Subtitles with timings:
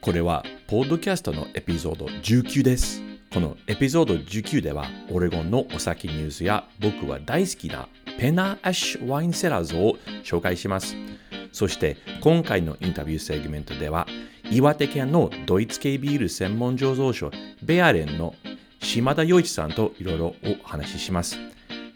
[0.00, 3.02] これは、ポッドキャストのエピソード19です。
[3.30, 7.86] このエピソード19では、オレゴンのお酒ニュースや僕は大好きな
[8.18, 10.96] ペナアッシュワインセラーズを紹介します。
[11.52, 14.06] そして今回のインタビューセグメントでは
[14.50, 17.30] 岩手県のドイツ系ビール専門醸造所
[17.62, 18.34] ベアレンの
[18.80, 21.36] 島田洋一さんといろいろお話しします。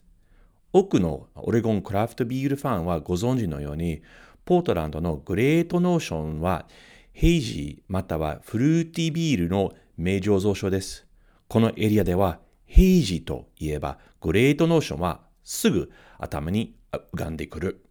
[0.74, 4.02] 多くのオレゴンクラフトビールファンはご存知のように、
[4.44, 6.66] ポートランドの Great Notion は、
[7.14, 11.06] hazy またはフルーティービールの名醸造所です。
[11.48, 17.86] このエリアでは、 hazy といえば、 Great Notion はすぐ頭に浮かんでくる。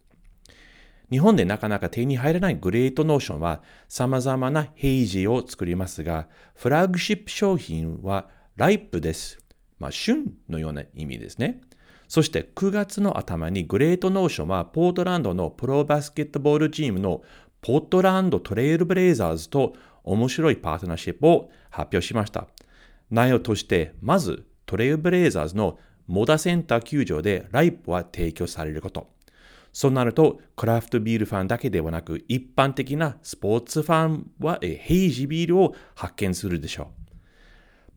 [1.10, 9.38] 日本でなかなか手に入らない Great Notion は様々な hazy を作りますが、フラッグシップ商品は Ripe です。
[9.78, 11.60] まあ、旬のような意味ですね。
[12.06, 17.22] そして9月の頭に Great Notion はポートランドのプロバスケットボールチームの
[17.60, 22.46] ポートランドトレイルブレイザーズと面白いパートナーシップを発表しました。
[23.10, 29.08] 内容として、まずトレイルブレイザーズのモーダセンター球場でライプは提供されること。
[29.72, 37.00] そうなると、クラフトビールファンだけではなく、一般的なスポーツファンは hazy ビールを発見するでしょう。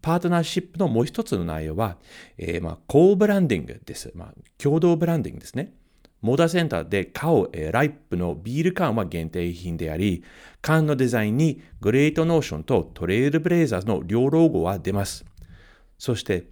[0.02, 1.98] パートナーシップのもう一つの内容は、
[2.38, 4.12] えー、まあ、 co-branding です。
[4.14, 5.74] まあ、共同ブランディングですね。
[6.22, 10.24] モーダセンターで買う、えー、ライプのビール缶は限定品であり、
[10.62, 15.26] 缶のデザインにグレートノーションとトレイルブレイザーズの両ロゴは出ます。
[15.98, 16.48] そして、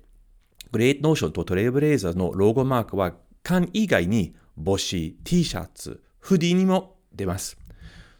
[0.72, 7.57] グレートノーションとトレイルブレイザーズのロゴマークは缶以外に帽子、T シャツ、フーディにも出ます。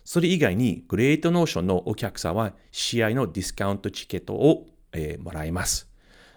[0.03, 5.90] それ以外に、グレートノーションのお客さんは試合のディスカウントチケットを、えー、もらいます。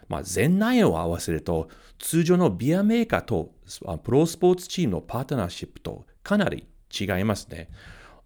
[0.09, 1.69] まあ、全内容を合わせると、
[1.99, 3.53] 通常のビアメーカーと
[4.03, 7.69] プロスポーツチームのパートナーシップとかなり違いますね。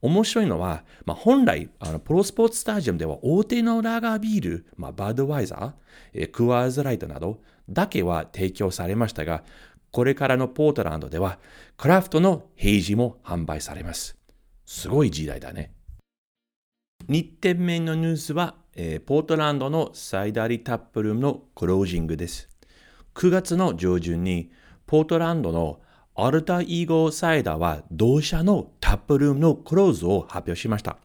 [0.00, 5.72] 面白いのは、まあ、本来あの、プロスポーツスタジアムでは大手のラガービール、まあ、バドワイザー、
[6.12, 9.42] えー、クワーズライトなどだけは提供されましたが、
[9.91, 11.38] これからのポートランドでは、
[11.76, 14.16] クラフトの平時も販売されます。
[14.66, 15.72] すごい時代だね。
[17.09, 22.49] 2点目のニュースは、えー、ポートランドのサイダーリタップルームのクロージングです。
[23.15, 24.50] 9月の上旬に、
[24.87, 25.81] ポートランドの
[26.15, 30.99] アルタイーゴーサイダーは同社のタップルームのクローズを発表しました。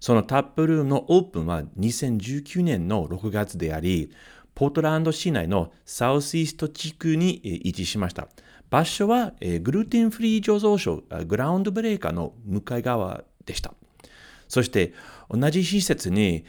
[0.00, 4.10] そのタップルームのオープンは2019年の6月であり、
[4.54, 8.28] ポートランド市内のサウスイースト地区に位置しました。
[8.68, 9.32] 場所は
[9.62, 13.74] グルテンフリー醸造所グラウンドブレーカーの向かい側でした。
[14.48, 14.92] そして
[15.28, 16.44] 同じ施設に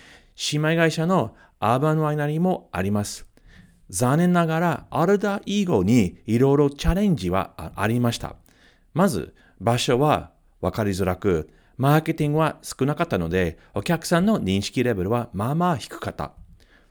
[0.51, 3.25] 姉妹会社のアーバンワイナリーもあります。
[3.89, 8.36] 残念ながらアルダイーゴにいろいろチャレンジはありました。
[8.94, 10.31] まず場所は
[10.62, 16.33] 分かりづらく、マーケティングは少なかったので、お客さんの認識レベルはまあまあ低かった。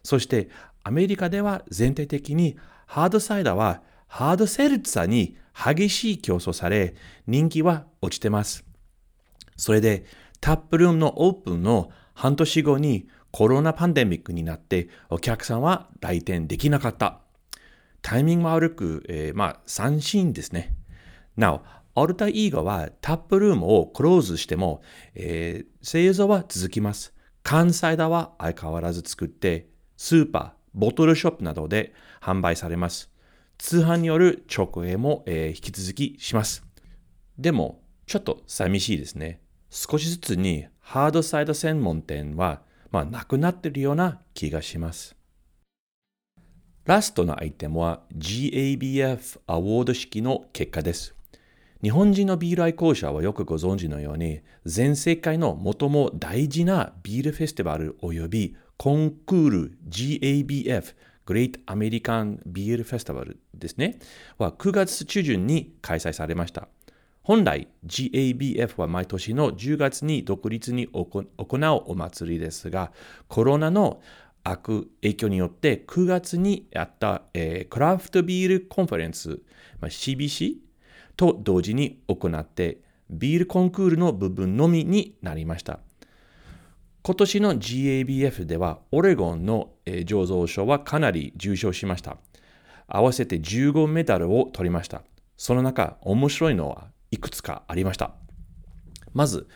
[0.03, 0.49] そして
[0.83, 2.57] アメリカでは全体的に
[2.87, 6.95] ハードサイダーはハードセルツァに激しい競争され、
[7.27, 8.65] 人気は落ちてます。
[9.57, 10.05] それで、
[10.41, 17.21] タップルームのオープンの半年後にコロナパンデミックになってお客さんは来店できなかった。
[18.03, 20.75] タイミング悪く、えー、まあ、三振ですね。
[21.37, 21.63] なお、
[21.95, 24.83] アルタイーガはタップルームをクローズしても、
[25.15, 27.13] えー、製造は続きます。
[27.43, 33.11] 関西ダは相変わらず作って、スーパー、ボトルショップなどで販売されます。
[33.59, 36.65] 通販による直営も、えー、引き続きします。
[37.39, 39.41] でも、ちょっと寂しいですね。
[39.71, 45.15] 少しずつにハードサイド専門店は、まあ、なくなっているような気がします。
[46.85, 51.15] ラストのアイテムは GABF アワード式の結果です。
[51.83, 60.95] 日本人のビール愛好者はよくご存知のように、全世界の最も大事なビールフェスティバル及びコンクール GABF
[61.27, 63.99] Great American Beer Festival ですね、
[64.39, 66.67] は9月中旬に開催されました。
[67.21, 71.29] 本来 GABF は毎年の10月に独立に行う
[71.89, 72.91] お祭りですが、
[73.29, 74.01] コロナの
[74.45, 79.41] 悪影響によって9月にやった、えー、クラフトビールコンファレンス、
[79.79, 80.55] まあ、CBC
[81.19, 82.79] と同時に行って
[83.11, 85.81] ビールコンクールの部分のみになりました。
[87.03, 92.19] 今年の GABF ではオレゴンの、醸造所はかなり重賞しました。
[92.87, 95.03] 合わせて15メダルを取りました。
[95.37, 98.13] その中、面白いのはいくつかありました。
[99.15, 99.49] まず、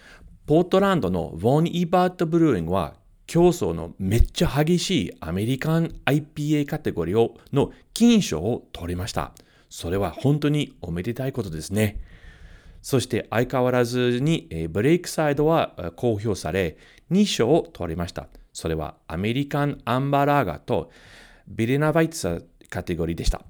[0.46, 2.94] ポートランドのヴォン・イバート・ブルーイングは
[3.26, 9.32] 競争のめっちゃ激しいアメリカン IPA カテゴリーの金賞を取りました。
[9.68, 12.00] それは本当におめでたいことですね。
[12.82, 16.76] そして相変わらずにブレイクサイドは公表され
[17.10, 18.28] 2賞を取りました。
[18.52, 20.90] それはアメリカンアンバラーガと
[21.48, 23.42] ビレナバイツァカテゴリーでした。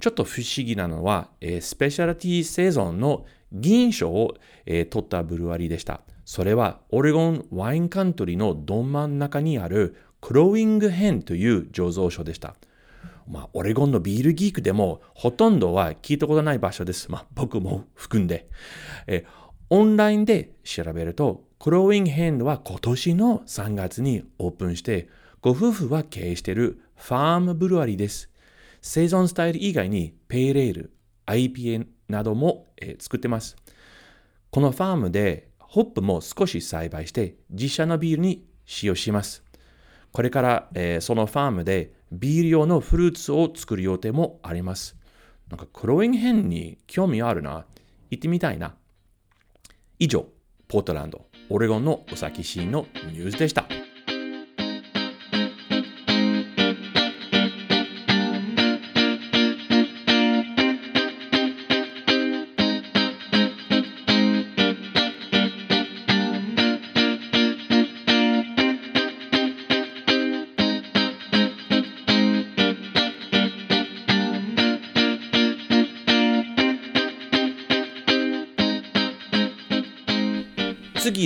[0.00, 1.30] ちょっと不思議なのは、
[1.60, 4.34] スペシャルティーセゾンの銀賞を
[4.66, 6.00] 取ったブルワリーでした。
[6.24, 12.56] それはオレゴンワインカントリーのど真ん中にあるクローイングヘンという醸造所でした。
[13.28, 17.10] まあ、オレゴンのビールギークでもほとんどは聞いたことない場所です。
[17.10, 18.48] まあ、僕も含んで。
[19.06, 19.24] え
[19.68, 25.08] オンラインで調べると、クローインヘンドは今年の3月にオープンして、
[25.40, 28.30] ご夫婦は経営しているファームブルワリーです。
[28.82, 30.92] 生存スタイル以外にペイレール、
[31.26, 33.56] IPA なども、えー、作ってます。
[34.50, 39.42] このファームでホップも少し栽培して自社のビールに使用します。
[40.12, 44.96] これから、えー、そのファームでビール用のフルーツを作る予定もあります。
[45.50, 47.64] なんかクローインヘンに興味あるな。
[48.10, 48.74] 行ってみたいな。
[49.98, 50.26] 以上、
[50.68, 53.85] ポートランド、オレゴンのお先シーンのニュースでした。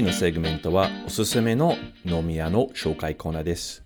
[0.01, 1.77] 次のセグメントはおすすめの
[2.07, 3.85] 飲み屋の紹介コーナーです。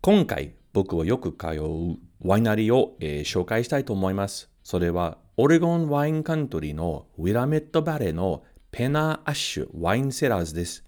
[0.00, 4.48] 今回僕はよく通うワイナリーを、えー、紹介したいと思います。
[4.62, 10.86] それはオレゴンワインカントリーのウィラメットバレーのペナーアッシュワインセラーズです。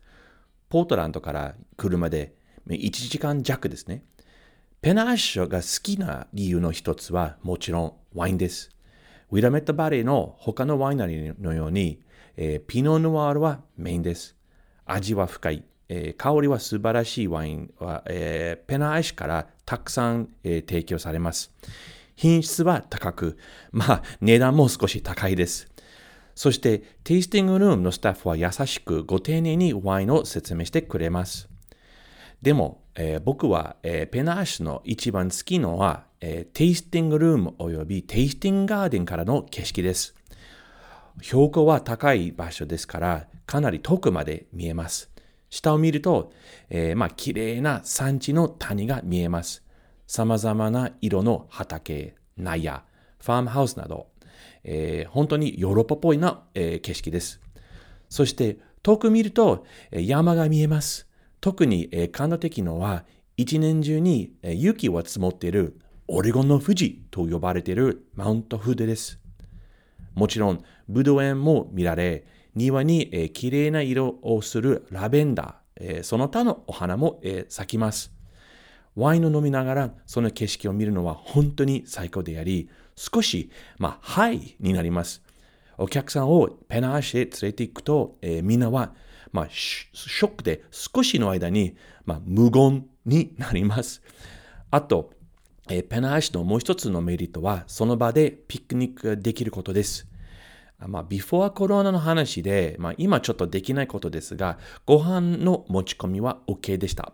[0.70, 2.34] ポートランドから車で
[2.68, 4.02] 1時間弱ですね。
[4.80, 8.70] ペナーアッシュが好きな理由の一つはもちろんワインです。
[9.30, 12.00] ウィラメットバレーの他のワイナリーのように
[12.37, 14.37] えー、ピノヌワールはメインです。
[14.84, 15.64] 味は深い。
[15.88, 21.52] えー、香りは素晴らしいワインは、えー、ペナアイシからたくさん、えー、提供されます。
[22.14, 23.38] 品質は高く、
[23.72, 25.68] まあ値段も少し高いです。
[26.34, 31.49] そして、テイスティングルームのスタッフは優しくご丁寧にワインを説明してくれます。
[32.40, 40.14] でも、えー、僕は、えー、ペナーシュの一番好きのは、えー、テイスティングルームおよびテイスティングガーデンからの景色です。
[41.20, 45.10] 標高は高い場所ですから、かなり遠くまで見えます。
[45.50, 46.32] 下を見ると、
[46.68, 49.64] えー、まあ、綺麗な山地の谷が見えます。
[50.06, 52.84] 様々な色の畑、納屋、
[53.18, 54.08] ファームハウスなど、
[54.64, 57.40] えー、本当にヨーロッパっぽいな、えー、景色です。
[58.08, 61.08] そして、遠く見ると、山が見えます。
[61.40, 63.04] 特に、えー、感動的のは、
[63.36, 69.19] 一年中に、えー、雪は積もっているオレゴンの富士と呼ばれているマウントフーデです。
[70.14, 72.24] もちろん、ブドウ園も見られ、
[72.54, 78.12] 庭に、えー、綺麗な色をするラベンダー、えー、その他のお花も、えー、咲きます。
[78.96, 85.22] ワインを飲みながらその景色を見るのは本当に最高であり、少し、まあ、ハイになります。
[85.78, 88.92] お客さんをペナーシへ連れて行くと、えー、みんなは、
[89.32, 94.02] まあ、ショックで少しの間に、まあ、無言になります。
[94.70, 95.12] あと、
[95.70, 100.06] えペナーシのもう一つのメリットは、その場でピクニックができることです。
[100.86, 107.12] まあ、ビフォーコロナの話で、まあ、今ちょっとできないことですが、ご飯の持ち込みは OK でした。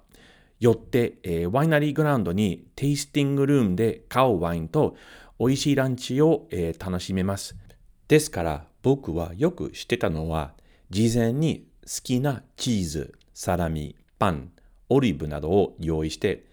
[0.61, 4.97] よって、えー、ワイナリーグラウンドにテイスティングルームで買うワインと
[5.39, 7.57] 美味しいランチを、えー、楽しめます。
[8.09, 10.55] ですから僕はよく知ってたのは
[10.91, 14.51] 事前に好きなチーズ、サラミ、パン、
[14.89, 16.46] オリーブなどを用意して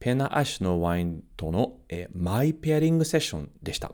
[0.00, 3.92] ペナアッシュのワインとの、えー、マイペアリングセッションでした。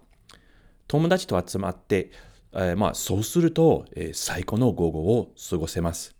[0.86, 2.10] 友達と集まって、
[2.52, 6.14] えー、まあ、そうすると、えー、最高の午後を過ごせます。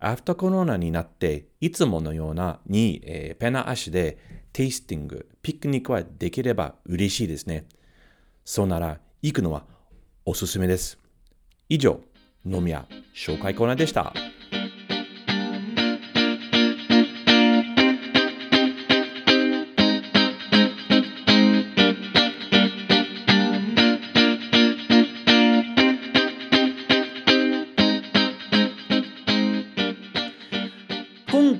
[0.00, 4.18] アフターコロナになって、いつものようなに、えー、ペナ足で
[4.52, 7.66] テイスティング、ピクニックはできれば嬉しいですね。
[8.44, 9.64] そうなら、行くのは
[10.26, 10.98] おすすめです。
[11.68, 12.00] 以上、
[12.44, 14.12] 飲み屋紹介コーナーでした。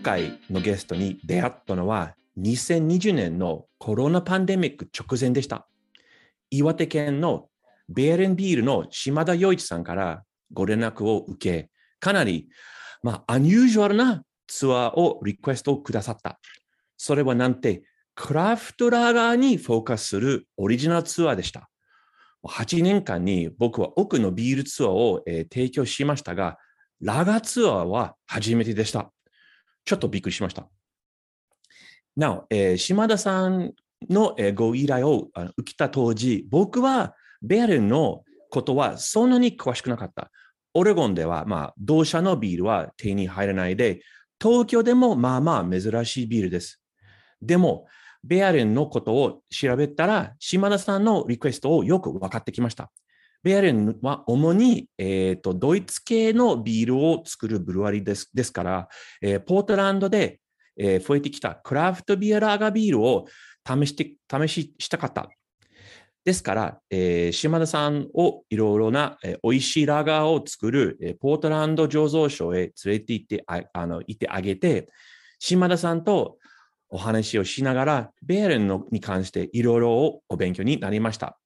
[0.04, 5.66] 回のゲストに出会ったのは2020年のコロナパンデミック直前でした。
[6.50, 7.48] 岩手県の
[7.88, 12.48] ベーレンビールの島田洋一さんからご連絡を受け、かなり、
[13.02, 16.38] まあ、アニュージュアルなツアーをリクエストをくださった。
[16.96, 17.82] それはなんて、
[18.14, 21.70] クラフトラガーにフォーカスするオリジナルツアーでした。
[22.46, 26.58] 8年間に僕は奥のビールツアーを、えー、提供しましたが、
[27.00, 29.10] ラガーツアーは初めてでした。
[29.84, 30.68] ちょっとびっくりしました。
[32.16, 33.72] なお、えー、島田さん
[34.08, 40.30] の、えー、ご依頼をあの受けた当時、僕はベアレンのことはそんなに詳しくなかった。
[40.74, 44.02] オレゴンでは、まあ、同社のビールは手に入らないで、
[44.40, 46.82] 東京でもまあまあ珍しいビールです。
[47.40, 47.86] でも、
[48.24, 52.90] ベアレンのことを調べたら、島田さんのリクエストをよく分かってきました。
[53.44, 58.88] ベアレンは主に、えーと、ドイツ系のビールを作るブルワリですですから、
[59.20, 60.40] えー、ポートランドで、
[60.78, 63.26] えー、増えてきたクラフトビアラーガビールを
[63.66, 65.28] 試して試ししたかった。
[66.24, 74.88] ですから、えー、島田さんをいろいろな、えー、美味しいラガーを作る、えー、ポートランド醸造所へ連れて行ってああの行ってあげて、
[75.38, 76.38] 島田さんと
[76.88, 81.38] お話をしながら、ベアレンのに関していろいろお勉強になりました。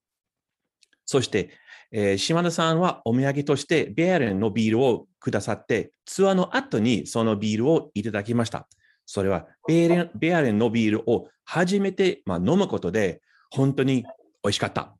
[1.05, 1.51] そして、
[1.91, 8.69] えー、島田さんはお土産としてベアレンのビールをくださって、ツアーの後にそのビールをいただきました。
[9.07, 14.03] それはベアレンベアレンのビールを初めて、まあ、飲むことで本当に
[14.43, 14.95] 美味しかった。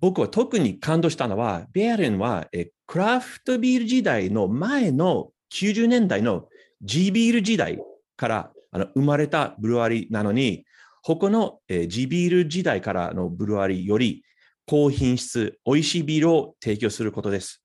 [0.00, 6.48] 僕は特に感動したのは、ベアレンはえクラフトビール時代の前の90年代の
[6.82, 7.78] G ビール時代
[8.16, 10.64] からあの生まれたブルワリーなのに、
[11.02, 14.23] 他の、えー、G ビール時代からのブルワリーより
[14.66, 17.62] 高品質、美味しいビールを提供することです。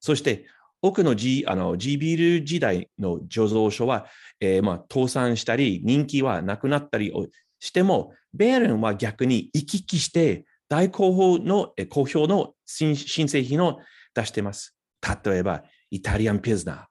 [0.00, 0.46] そして、
[0.82, 4.06] 奥の G, あの G ビール時代の醸造所は、
[4.38, 7.12] えー、まあ、倒産したり、人気はなくなったり
[7.58, 13.78] しても、ベーレンは逆に行き来して、大好評の、好評の新製品を
[14.14, 14.76] 出しています。
[15.24, 16.84] 例えば、イタリアンピズナー。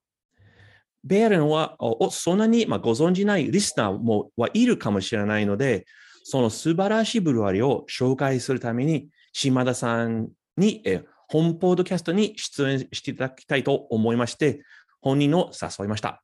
[1.04, 1.78] ベーレンは
[2.12, 5.86] そんなに、まあ、ご存じないリスナーもはいるかもしれないので、
[6.24, 14.64] その素晴らしいブルワリを紹介するために、島田さんに、え本ポードキャストに出演していただきたいと思いまして、
[15.02, 16.24] 本人を誘いました。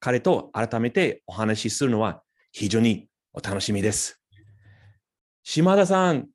[0.00, 4.20] 彼と改めてお話しするのは非常にお楽しみです。
[5.42, 6.28] 島田さん、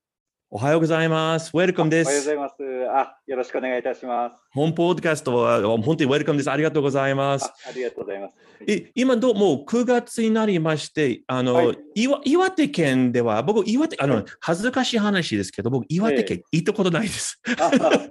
[0.51, 1.51] おはようございます。
[1.53, 2.07] ウェルカムです。
[2.07, 2.55] おはようございます。
[2.91, 4.35] あ、よろしくお願いいたします。
[4.51, 6.49] 本ポッドキャストは本当にウェルカムです。
[6.49, 7.45] ありがとうございます。
[7.67, 8.35] ありがとうございます。
[8.67, 9.35] え今どう？
[9.35, 17.39] もう9月になりまして、あの、はい、岩岩手県では、僕、岩手、あの、恥ずかしい話ですけど、僕、岩手県行ったことないです。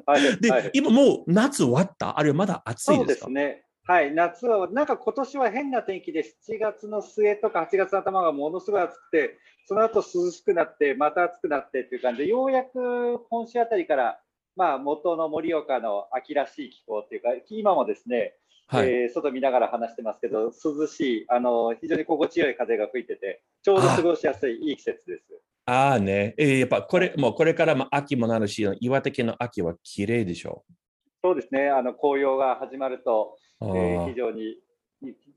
[0.07, 2.17] はい、 で、はい、今もう夏終わった？
[2.17, 3.27] あるいはまだ暑いですか？
[3.27, 3.65] そうですね。
[3.89, 14.21] はい、夏は、なんか今年は変な天気で、7月の末とか8月の頭がものすごい暑くて、その後涼しくなって、また暑くなってっていう感じで、ようやく今週あたりから、
[14.57, 18.35] まあ、元の盛岡の秋らしい気候っていうか、今もですね、
[18.67, 25.25] はい、えー、外見ながら話してますけど、涼しい、あの非常に心地よい風が吹いてて、ちょうど過ごしやすいいい季節です。
[25.65, 30.73] ああね、えー、やっぱこれ、もうこれからも秋もなるし、岩手県の秋は綺麗でしょう。
[31.25, 34.57] そうですね、あの紅葉が始まると、えー、非常に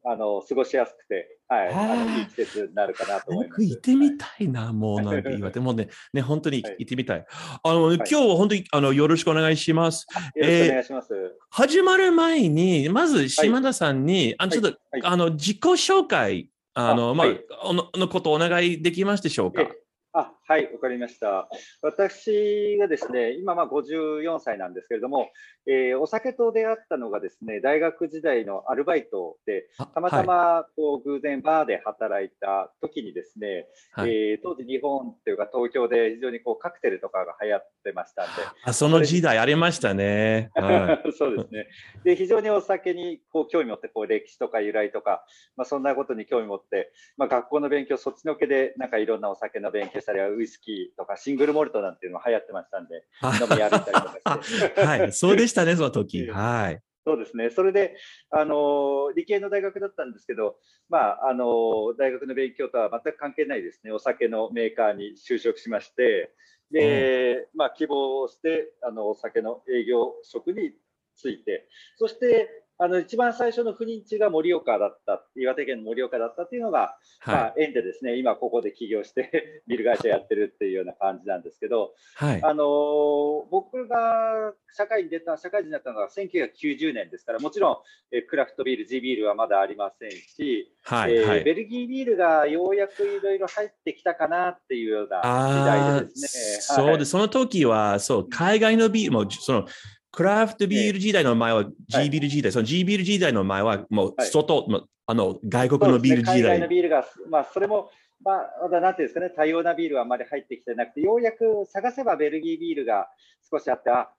[0.03, 3.59] あの過ごしやすくて、はい、あーあのいい季節になるかなと思います。
[3.59, 7.25] 僕行ってみたいな、もうなんて言われて、 もうね、ね、本当にはい行ってみたい。
[7.63, 10.07] あの、今日は本当にあのよろしくお願いします。
[10.35, 11.37] よろしくお願いします。
[11.51, 19.61] 始まる前に、まず島田さんに、あのちょっと、はいあの自己紹介、あの、まあ、ののことお願いできますでしょうか？
[19.61, 19.69] え
[20.13, 21.47] あはい、わかりました。
[21.81, 25.29] 私がですね、今、まあ、54歳なんですけれども、
[25.67, 38.31] えーお酒と出会ったのがですね、大学時代のアルバイトで、あたまたまこう偶然バーで働いた時にですね、はいはいえー当時日本っていうか東京で非常にこうカクテルとかが流行ってましたんで、
[38.63, 40.49] あその時代ありましたね。
[40.55, 41.67] は そうですね。
[42.03, 52.99] で、非常にお酒にこう興味持って、こう歴史とか由来とか、まあ、そんなことに興味持って、まあ、学校の勉強、そっちのけで、なんかいろんなお酒の勉強したり、ウイスキーとかシングルモルトなんていうのも流行ってましたんで、い。
[53.41, 54.81] 飲み歩いたりとかして。
[54.81, 56.19] はい、そうでしたね、その時。
[56.25, 56.81] ええはい。
[57.03, 57.49] そうですね。
[57.49, 57.97] それで、
[58.29, 60.57] あの理系の大学だったんですけど、
[60.87, 66.31] まあ、あの大学の勉強とは全く関係ないですね、お酒のメーカーに就職しまして、
[66.71, 70.73] で、まあ、希望して、あの、お酒の営業職に
[71.15, 71.67] ついて、
[71.97, 76.97] そして、あの、一番最初の赴任地が盛岡だった、岩手県の盛岡だったっていうのが、
[77.27, 82.25] まはあ、縁でですね、今ここで起業して、 ビル会社やってるっていうような感じなんですけど、い。
[82.25, 82.43] はい。
[82.43, 91.13] あのー僕が社会に出た、社会人になったのが1990年ですから、もちろん、えークラフトビール、地ビールはまだありませんし、はい。
[91.13, 91.43] えーはい。
[91.43, 96.61] ベルギービールがようやくいろいろ入ってきたかなっていうような時代でですね。
[96.61, 97.11] そうです。
[97.11, 99.67] その時は、そう、海外のビールも、その、
[100.11, 104.27] クラフトビール時代の前は G ビール時代、その G ビール時代の前は、もうはい。
[104.27, 106.69] 外、もうあの、外国のビール時ですね海外の代。
[106.69, 107.89] ビールが、まあ、それも、
[108.23, 113.09] まあ、まだなんていうんですかね、多様なビールはあまり入ってきてなくて、ようやく探せばベルギービールが
[113.49, 114.09] 少しあって、あ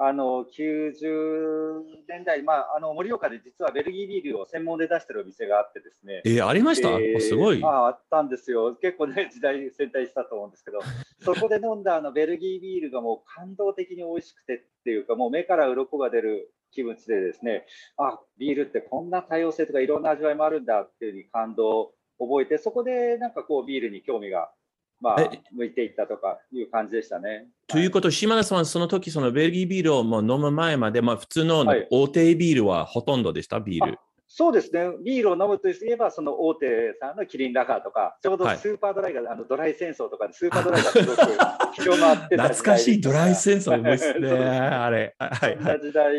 [0.00, 7.60] あの90年代、まあ、あの盛岡で実はベルギービールを専門で出してるお店があってですね、えーありました、えーすごい。
[7.64, 10.78] あああったんですよ、結構ね、時代戦隊したと思うんですけど、
[11.20, 24.52] そこで飲んだあのベルギービールがもう感動的に美味しくてっていうか、もう目から鱗が出る気持ちでですね、あビールってこんな多様性とかいろんな味わいもあるんだっていうふうに感動を覚えて、そこでなんかこうビールに興味が、
[25.00, 27.46] まあえ、向いていったとかいう感じでしたね。
[27.68, 31.86] ということ、島田さんはその時、そのベルギービールをもう飲む前まで、まあ普通のはい。
[31.90, 33.98] 大手ビールはほとんどでした、ビール。
[34.30, 41.20] そうですね、ビールを飲むといえば、その大手さんのキリンラガーとか、ちょうどはいスーパードライが、あのドライ戦争とかで、スーパードライがすごく
[41.80, 45.16] 広まってた懐かしいドライ戦争ですね、 あれ。
[45.18, 45.56] はい。
[45.56, 45.62] は。
[45.62, 46.12] ない時代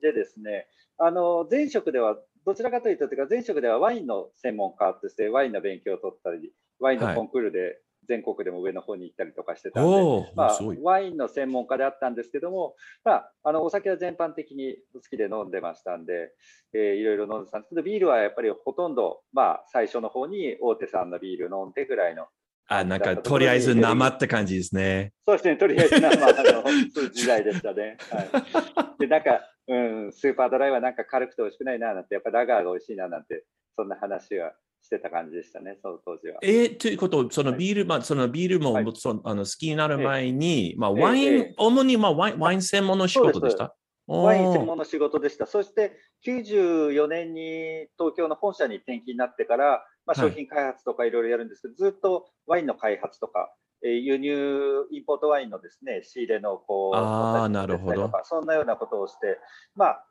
[0.00, 16.32] でですね、あの前職では、どちらかというと、というか前職ではワインの専門家として、ワインの勉強を取ったり、ワインのコンクールで全国でも上の方に行ったりとかしてたんで、まあワインの専門家であったんですけども、まあ、あのお酒は全般的に好きで飲んでましたんで、
[16.72, 22.26] えーいろいろ飲んでたんですけど、ビールはやっぱりほとんど、まあ、最初の方に大手さんのビール飲んでぐらいの、
[22.68, 25.12] あ、なんか、とりあえず生って感じですね。
[25.26, 26.64] そうですね、とりあえず、まあ、あの
[27.12, 27.96] 時代でしたね。
[28.10, 29.76] はい、で、なんか、う
[30.08, 33.44] ん、スーパードライはなんか軽くて美味しくないななんて、やっぱラガーが美味しいななんて、
[33.76, 34.52] そんな話は
[34.88, 36.38] してた感じでしたね、その当時は。
[36.42, 37.58] えーということ、そのはい。
[37.58, 38.86] ビール、まあ、そのビールも、はい。
[38.96, 41.54] そのあの好きになる前に、まあ、ええワイン、ええ。
[41.58, 43.74] 主に、まあ、ワインワイン専門の仕事でした？
[44.06, 45.46] ワイン専門の仕事でした。
[45.46, 45.92] そして
[46.26, 50.30] 94年に東京の本社に転勤になってから、まあ、はい。
[50.30, 53.52] 商品開発とかいろいろやるんですけど、ずっとワインの開発とか、
[53.84, 58.06] えー輸入、インポートワインのですね、仕入れのこう、あなるほど。
[58.06, 59.38] とかそんなようなことをして、
[59.76, 60.04] まあ、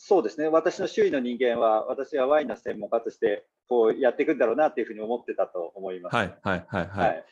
[0.00, 6.16] そうですね、私の周囲の人間は、私はワインの専門家として、こうやっていくんだろうなというふうに思ってたと思います。
[6.16, 7.02] はい、はい、はい、は。
[7.02, 7.24] はい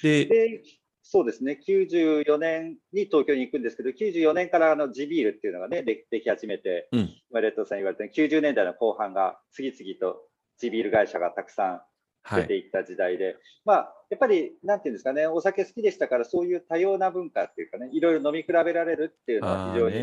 [0.00, 0.62] いで、で、
[1.02, 10.22] そうですね、94年に東京に行くんですけど、94年からあの地ビールっていうのがね、ででき始めて、うん今、レッドさん言われたように90年代の後半が次々と
[10.58, 11.82] 地ビール会社がたくさん
[12.26, 12.42] はい。
[12.42, 19.96] 出ていった時代で、まあ、やっぱり、なんていうんですかね、お酒好きでしたから、そういう多様な文化っていうかね、いろいろ飲み比べられるっていうのはあ非常に。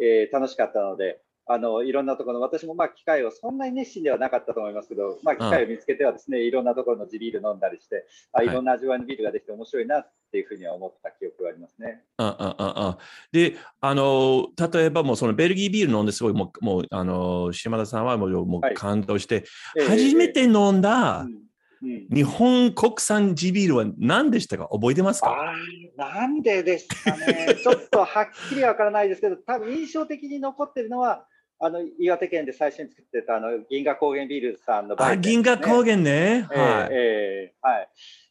[0.00, 6.50] えー楽しかったので、あのいろんなところの、私もまあ機会を、そんなに熱心ではなかったと思いますけど、まあ、機会を見つけてはですね、い。
[6.50, 8.46] ろんなところの地ビール飲んだりして、あはい。
[8.46, 12.04] いろんな味わいのビールができて面白いなっていうふうには思った記憶がありますね。
[12.18, 12.98] ああああ
[13.32, 18.74] で、あの、例えばもうそのベルギービール飲んですごい、もう、もうあの、島田さんはもうもうはい。
[18.74, 19.44] 感動して、
[19.76, 21.40] えー初めて飲んだうん
[21.82, 22.06] うん。
[22.14, 24.68] 日本国産地ビールは何でしたか？
[24.70, 25.30] 覚えてますか？
[25.30, 31.26] あーなんでですかね、ちょっとはっきりわからないですけど、多分印象的に残ってるのは、
[31.62, 36.48] あの岩手県で最初に作ってたあの銀河高原ビールさんのあ、銀河高原、原ね。
[36.50, 36.88] えーはい。
[36.90, 37.88] えーはい。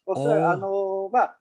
[0.07, 1.39] おそらくあのまあ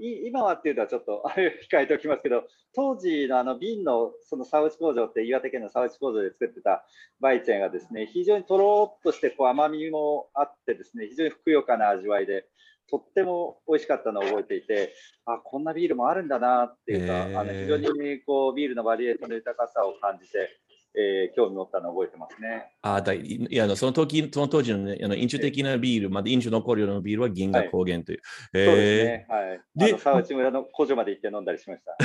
[0.00, 6.84] い今はっていうのはちょっとあれ控えておきますけど、当時のあの瓶のその沢内工場って岩手県の沢内工場で作ってた
[7.20, 12.46] バイチェンがですね、非常にとろっとしてこう甘みもあってですね、非常にふくよかな味わいで、
[12.90, 14.94] とっても美味しかったのを覚えていて、
[15.26, 20.60] あ、こんなビールもあるんだなっていうか、あの非常にこうビールのバリエーションの豊かさを感じて、
[21.00, 22.66] えー、興味持ったのを覚えてますね。
[22.82, 28.20] あだいやその時その当時の,、ね、あの飲酒的なビール、まだ飲酒残るようなビールは銀河高原という。
[28.52, 29.26] はい、そうですね。
[29.28, 29.92] はい。
[29.92, 31.96] で、沢内村の工場まで行って飲んだりしました。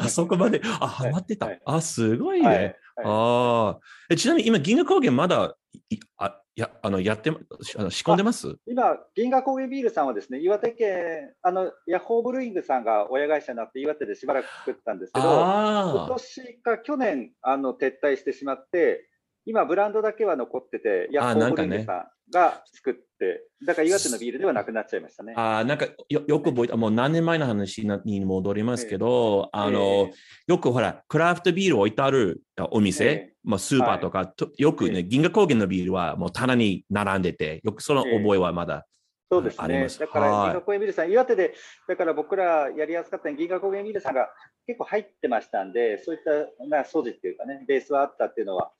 [0.04, 1.46] あそこまで、あ、ハマってた。
[1.46, 2.46] はい、あ、すごいね。
[2.46, 3.78] はい、あ
[4.10, 4.16] あ。
[4.16, 5.56] ちなみに今、銀河高原まだ
[6.18, 7.34] あやあのやってあ
[7.82, 8.56] の仕込んでます？
[8.66, 19.08] 今、銀河高原ビールさんはですね、岩手県、あのヤッホーブルーイングさんが親会社になって岩手でしばらく作ったんですけど、今年か去年あの撤退してしまって、
[19.46, 25.34] 今、ブランドだけは残ってて、ヤッホーブルーイングさんが作って、だから岩手のビールではなくなっちゃいましたね。
[25.36, 30.12] ああ、なんかよよく覚えた、もう何年前の話に戻りますけど、えー、あの、えー、
[30.46, 32.40] よくほら、クラフトビール置いてある
[32.70, 38.86] お店、えー、まあ、スーパーとか、はい、よくね、銀河高原のビールはもう棚に並んでて、よくその覚えはまだ。
[39.30, 39.88] そうですね。
[39.98, 41.54] だから、銀河高原ビールさん、岩手で、
[41.88, 44.28] だから僕らやりやすかった銀河高原ビールさんが
[44.66, 48.72] 結構入ってましたんで、そういったな掃除っていうかね、ベースはあったっていうのは、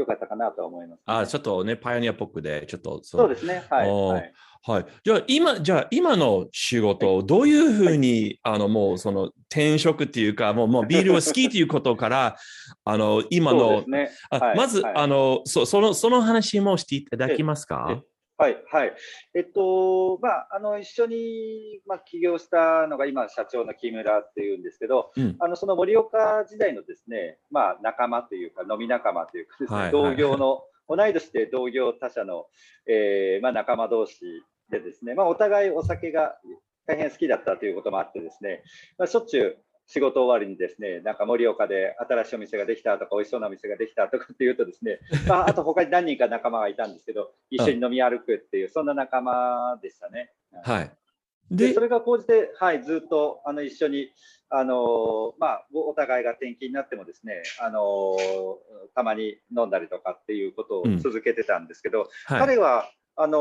[0.00, 3.28] よかったかなと思います、ね、あちょっとね、パイオニアっぽくで、ちょっとそう。
[3.28, 3.64] ですね。
[3.70, 3.90] はい。
[3.90, 4.32] はい、
[4.62, 12.36] はい、じゃあ、今、じゃあ、今の仕事、どういうふうに、はい、あの、もう、その、転職っていうか、もう、もうビールを好きということから、
[12.84, 14.10] あの、今の、ね。
[14.30, 18.02] はい、まず、あの、そその、その話もしていただけますか？
[18.38, 18.94] はい、はい。
[19.34, 32.46] えっと、まあ、あの、一緒に、まあ、起業したのが今、社長の木村っていうんですけど、うん、あの、その盛岡時代のですね、まあ、仲間というか、飲み仲間というかですね、はい、同業の、同い年で同業他社の、
[32.86, 34.20] えー、まあ、仲間同士
[34.70, 36.36] でですね、まあ、お互いお酒が
[36.86, 38.62] 大変好きだったということもあってですね、
[38.98, 50.32] まあ、しょっちゅう仕事終わりにですね、なんか盛岡で新しいお店ができたとか、美味しそうなお店ができたとかっていうとですね、 まあ、あと他に何人か仲間がいたんですけど、一緒に飲み歩くっていう、そんな仲間でしたね。
[50.64, 50.90] はい。
[51.50, 54.10] で、それが講じて、はい、ずっとあの一緒に、
[54.48, 58.16] あのまあ、お互いが転勤になってもですね、あの
[58.94, 63.40] たまに飲んだりとかっていうことを続けてたんですけど、うんはい、彼はあの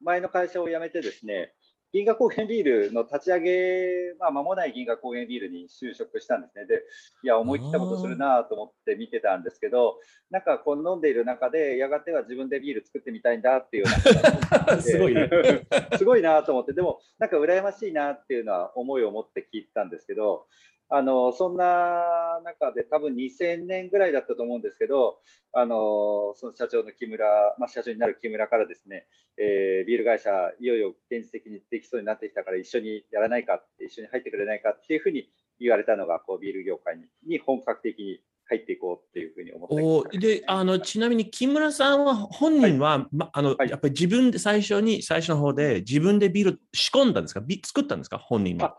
[0.00, 1.52] 前の会社を辞めてですね、
[1.92, 6.66] 銀河高原ビールの立ち上げ、まあ、間もない銀河高原ビールに就職したんですね。
[6.66, 6.82] で、
[7.22, 9.98] いや、思い切ったことするなと思って見てたんですけど、
[10.30, 14.80] なんかこう飲んでいる中で、やがては自分でビール作ってみたいんだっていうような。
[14.82, 15.30] すごい、ね、
[15.96, 20.46] すごいなと思って、でも、なんか羨ましいなっていうのは思いを持って聞いたんですけど、
[20.90, 25.18] あのそんな中で多分2000年ぐらいだったと思うんですけど、
[25.52, 27.26] あのその社長の木村、
[27.58, 35.28] まあ、社長になる木村からですね、えー、ビール会社、いよいよ現実的にできそうになってきたから一緒にやらないかって、一緒に入ってくれないかっていうふうに
[35.60, 47.42] 言われたのが、こうビール業界にに本格的に入っていこうっていうふうに思って、であのちなみに木村さんは本人は、はい、ま、あの、はい、やっぱり自分で最初に最初の方で自分でビール仕込んだんですか？
[47.62, 48.16] 作ったんですか？
[48.16, 48.78] 本人は。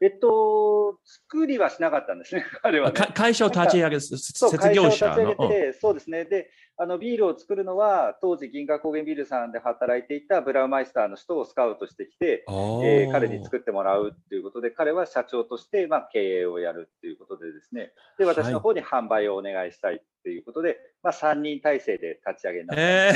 [0.00, 5.34] えっと、作りはしなかったんですね、 彼は、ね、会社を立ち上げ、 設業者の。
[5.80, 6.26] そうですね。
[6.26, 23.12] で、あのビールを作るのは、当時、銀河高原ビールさんで働いていたブラウマイスターの人をスカウトしてきて、えー、彼に作ってもらうということで、彼は社長として、まあ、経営をやるということでですね、で私の方に販売をお願いしたいということで、はい、まあ、3人体制で立ち上げになったえ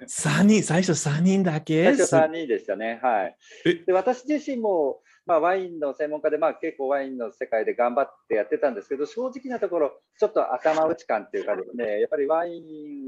[0.40, 1.84] 3人、最初3人だけ？
[1.84, 2.98] 最初3人でしたね。
[3.00, 3.36] はい。
[3.86, 12.60] で私自身もまあ、ワインの専門家で、まあ、結構ワインの世界で頑張ってやってたんですけど、正直なところ、ちょっと頭打ち感っていうかですね、やっぱりワイ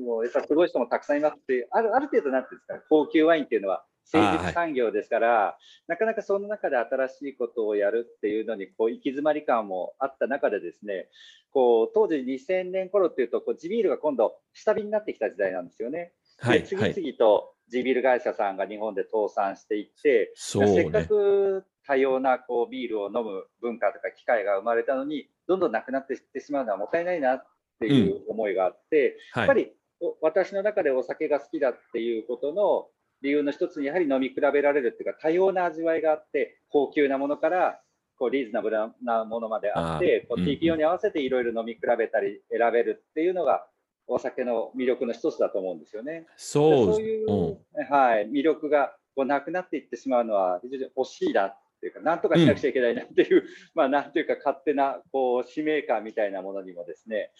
[0.02, 11.08] ンをやっぱすごい人もたくさんいますし、あるある程度なんていうんですか、高級ワインっていうのは誠実産業ですから、はい、なかなかその中で新しいことをやるっていうのにこう行き詰まり感もあった中でですね、
[11.52, 16.12] こう当時2000年頃っていうとこう地ビールが今度下火になってきた時代なんですよね。
[16.38, 27.46] はい、次々と地ビール会社さんが日本で倒産していって、ね、せっかく多様なこうビールを飲む文化とか機会が生まれたのに、どんどんなくなっていってしまうのはもったいないなっ
[27.80, 29.72] ていう思いがあって、うんはい、やっぱり
[30.20, 32.88] 私の中でお酒が好きだっていうことの
[33.22, 37.80] 理由の一つに、やはり飲み比べられるっていうか、多様な味わいがあって、高級なものから
[38.20, 43.66] こうリーズナブルなものまであって、こう TPO に合わせていろいろ飲み比べたり選べるっていうのが、
[44.06, 46.26] お酒の魅力の一つだと思うんですよね。
[46.36, 57.30] そうそういう、うん、はい、魅力がこうなくなっていってしまうのは非常に惜しいなっていうか、なんとかしなくちゃいけないなっていう、うん、まあ、なんというか、勝手な、こう、使命感みたいなものにもですね、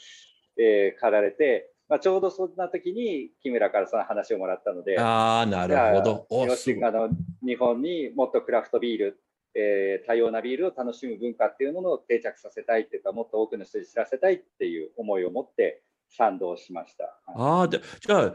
[0.59, 6.27] えー、駆られて、まあ、ちょうどそんな時に木村からその話をもらったので、ああ、なるほど。
[6.31, 7.09] あの
[7.45, 9.21] 日本にもっとクラフトビール
[9.55, 17.05] えー、多様なビールを楽しむ文化っていうものを定着させたいっていうか、もっと多くの人に知らせたいっていう思いを持って賛同しました。
[17.35, 18.35] ああ、じゃ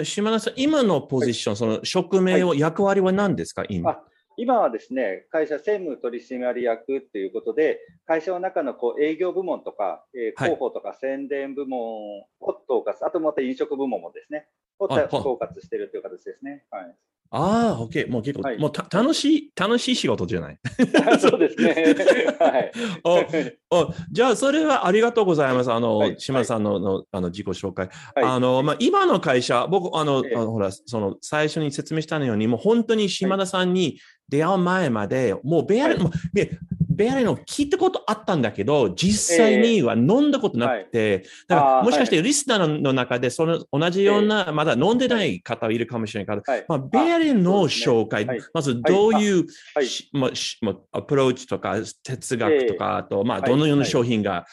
[0.00, 4.02] あ、島田さん、今のポジション、はい、その職名を、はい、役割は何ですか、今？
[4.40, 11.78] 今はですね、会社専務取締役っていうことで、会社の中のこう営業部門とか、えー、広報とか宣伝部門
[12.20, 14.48] を統括、はい、あとまた飲食部門もですね、
[14.78, 16.64] を統括しているという形ですね。
[16.70, 16.96] はい
[17.32, 18.10] ああ、OK。
[18.10, 20.58] もう結構、はい、もうた楽しい、楽しい仕事じゃない？
[21.20, 21.94] そうですね。
[22.40, 22.72] はい。
[23.70, 25.70] おじゃあ、それはありがとうございます。
[25.70, 27.88] あの、はい、島田さんののあの自己紹介。
[28.16, 36.10] はい、あの、まあ、今の会社、僕、あの、えあのほら、その、最初に説明したように、もう本当に島田さんに出会う前まで、もうベアレ、はい、
[36.88, 49.46] ベアレの聞いたことあったんだけど、実際には飲んだことなくて、えー、だからもしかしてリスナーの中でその同じような、まだ飲んでない方いるかもしれないから、まあ、ベアレの紹介、ね、まずどういう、
[50.12, 54.46] まあ、アプローチとか哲学とか、あと、まあ、どのような商品が、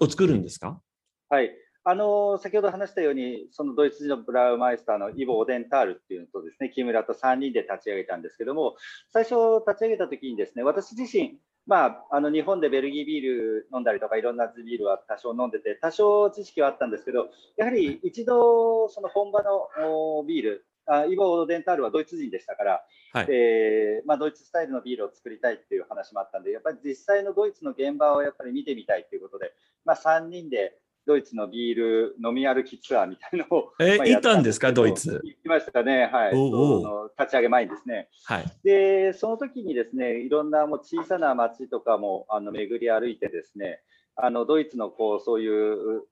[0.00, 0.80] を作るんですか？
[1.28, 1.50] はい
[1.88, 8.74] あの先ほど話したように、そのドイツ人のブラウマイスターのイボ・オデンタールっていうのとですね、木村と3人で立ち上げたんですけども、
[9.12, 29.52] 最初立ち上げた時にですね、私自身、まあ、あの日本でベルギービール飲んだりとかいろんなビールは多少飲んでて多少知識はあったんですけどやはり一度その本場のビールあイボ・デンタールはドイツ人でしたから、はい、えー、まあ、ドイツスタイルのビールを作りたいっていう話もあったんでやっぱり実際のドイツの現場をやっぱり見てみたいということで、
[29.84, 35.20] まあ、3人でドイツのビール飲み歩きツアーみたいなのを、えー、行ったんですか、ドイツ。
[35.22, 36.32] 行きましたね、はい。
[36.34, 38.08] おう立ち上げ前にですね。
[38.24, 43.80] はい、で、その時にですね、いろんなもう小さな町とかもあの巡り歩いてですね、
[44.16, 46.02] あのドイツのこうそういう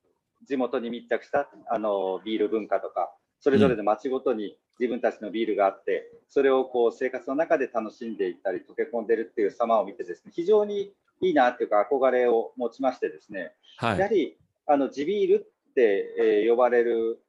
[0.47, 17.21] 地元に密着したあのビール文化とか、それぞれの町ごとに自分たちのビールがあって、うん、それをこう生活の中で楽しんでいったり、溶け込んでるっていう様を見てですね、非常にいいなっていうか憧れを持ちましてですね、はい、やはりあの地ビールって、えー、呼ばれる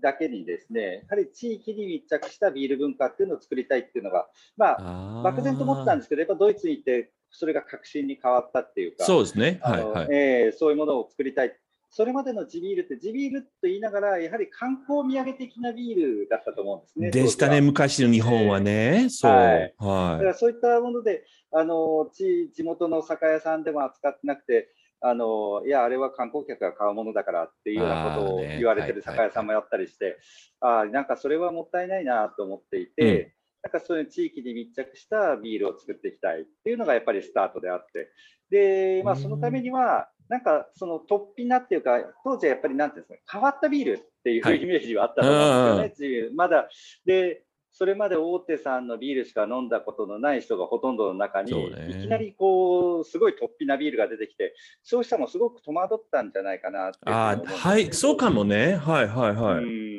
[0.00, 11.56] だけにですね、やはり地域に密着したビール文化っていうのを作りたいっていうのが、まあ、漠然と思ってたんですけど、やっぱドイツに行って、それが革新に変わったっていうか、そうですね、はいはいえー、そういうものを作りたい。
[11.94, 17.10] それまでの地ビールって、地ビールと言いながら、やはり観光土産的なビールだったと思うんですね。
[17.10, 19.02] でしたね、昔の日本はね。
[19.02, 19.46] えー、そう、はい。
[19.50, 24.70] はい、だからそういったもので、あの地地元の酒屋さんでも扱ってなくて、
[25.04, 30.18] あのいや、あれは観光客が買うものだからっていうようなことを言われてる酒屋さんもやったりして、
[30.60, 33.32] あ、ねなんかそれはもったいないなと思っていて、うん、
[33.64, 38.10] なんかそういう地域に密着したビールを作っていきたいっていうのがやっぱりスタートであって、
[38.48, 46.68] で、まあ、そのためには、なんかその突飛なっていうか、当時はやっぱりなんていうんですか、変わったビールっていうイメージはあったと思うんですよね、はい、まだ。
[47.04, 58.76] でそれまで大手さんのビールしか飲んだことのない人がほとんどの中に、いきなりこう、すごい突飛なビールが出てきて、消費者もすごく戸惑ったんじゃないかなってあはい、そうかもね。
[58.76, 59.64] はいはいはい。
[59.64, 59.92] うん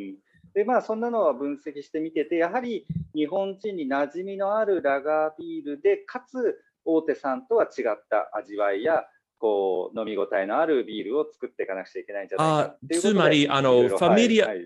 [0.53, 9.03] でまあ、そんなのは分析してみてて、やはり日本人に馴染みのあるラガービールで、かつ大手さんとは違った味わいや
[9.43, 14.65] こう飲み応えのあるビールを作っていかなくちゃいけないんじゃないかっていうつまり、あの、ファミリア、はい、うん、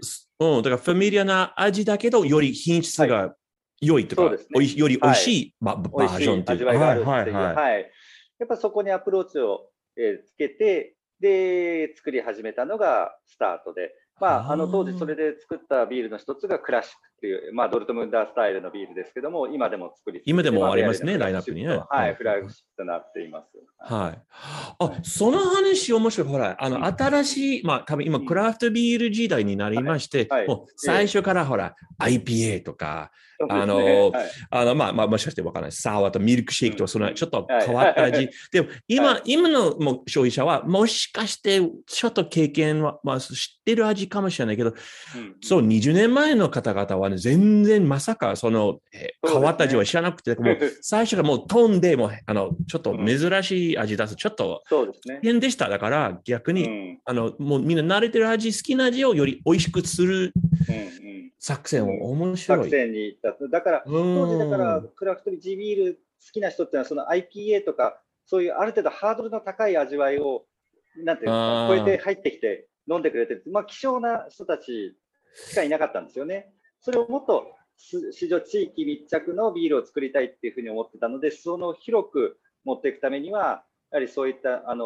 [0.57, 3.33] だからファミリアな味だけど、より品質が
[3.81, 6.65] 良いとか、はいね、より美味しい、はい、バージョンという。
[6.65, 6.71] か。
[6.71, 7.91] 味わいがあるっていう、はい、はい、
[8.37, 21.80] やっぱそこにアプローチを、えー、つけて、で、作り始めたのがスタートで、まあ、あの当時それで作ったビールの一つがクラシックっていう、まあ、ドルトムンダースタイルのビールですけども、今でも作り今でもありますね、ラインナップにね。
[21.89, 23.58] はい、フラグシップとなっています。
[23.80, 24.21] はい。
[24.80, 26.27] あ、その話面白い。
[26.27, 33.12] ほら、あの、新しい、まあ、多分今、クラフトビール時代になりまして、もう最初からほら、IPA とか、
[33.49, 35.71] あの、はい、あの、まあ、まあ、もしかしてわからない。
[35.71, 38.30] サワーとミルクシェイクとそのちょっと変わった味。
[38.51, 44.73] でも、今、今のも消費者は、もしかしてちょっと経験は、まあ、知ってる味かもしれないけど、う
[45.19, 48.80] ん、そう、20年前の方々はね、全然まさかその、
[49.26, 54.15] 変わった味は知らなくて、ね、もう最初からもう飛んで、も、あの、ちょっと珍しい味出す。
[54.15, 54.63] ちょっと
[55.22, 55.70] 変でした。
[55.70, 60.32] だから、逆に、うん、あの、もうみんな慣れてる味、好きな味をより美味しくする。
[61.39, 62.58] 作戦を面白い。
[62.60, 63.17] 作戦に。
[63.52, 66.00] だから、当時だから、クラフトビービール好
[66.34, 70.46] きな人っていうのは、その IPA とか、そういうある程度ハードルの高い味わいを、
[70.98, 74.96] なんていうか、超えて入ってきて飲んでくれてる、まあ、希少な人たち
[75.50, 76.52] しかいなかったんですよね。
[76.88, 84.86] それをもっと市場地域密着のビールを作りたいっていうふうに思ってたので、その広く持っていくためには、やはりそういった、あの、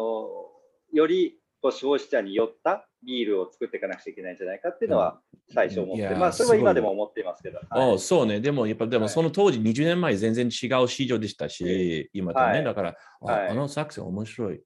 [0.92, 5.20] よりこう消費者に寄ったビールを作っていかなくちゃいけないんじゃないかっていうのは
[5.54, 7.60] 最初思って、まあそれは今でも思っていますけど。
[7.70, 7.98] あはい。
[8.00, 8.40] そうね。
[8.40, 9.14] でも、やっぱ、でも、はい。
[9.14, 12.64] その当時、20年前、全然違う市場でしたし、今とね、はい。
[12.64, 13.48] だから、あはい。
[13.50, 14.60] あの作戦面白い。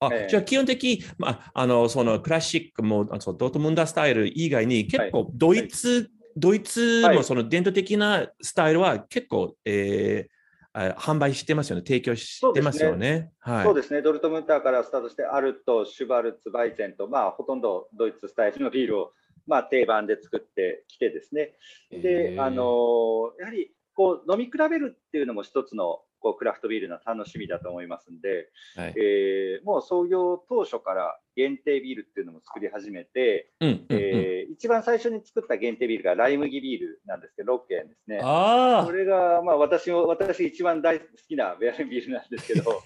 [0.00, 0.28] あええ。
[0.28, 7.16] じゃあ、基本的、まあ、あの、そのクラシックも、あそうドートムンダースタイル以外に、結構、ドイツ、ドイツはい。
[7.16, 10.34] もその伝統的なスタイルは結構、えー
[10.76, 13.30] あ販売してますよね、提供してますよね。
[13.38, 13.64] はい。
[13.64, 19.12] そうですね、ドルトムンターからスタートして、アルト、シュバルツ、バイゼンと、まあ、ほとんどドイツスタイルのビールを、
[19.46, 21.52] まあ、定番で作ってきてですね、
[21.92, 28.94] で、あのやはりこう飲み比べるっていうのも一つのこうクラフトビールの楽しみだと思いますんで、はい。
[28.96, 33.86] えーもう創業当初から限定ビールっていうのも作り始めて、うんうんうん。
[33.90, 38.20] えー一番最初に作った限定ビールがライ麦ビールなんですけど、6軒ですね。
[38.22, 42.70] あこれが、まあ、私も私一番大好きなベアレンビールなんですけど、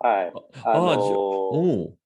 [0.00, 0.32] はい。
[0.64, 1.98] あのあじゃおう。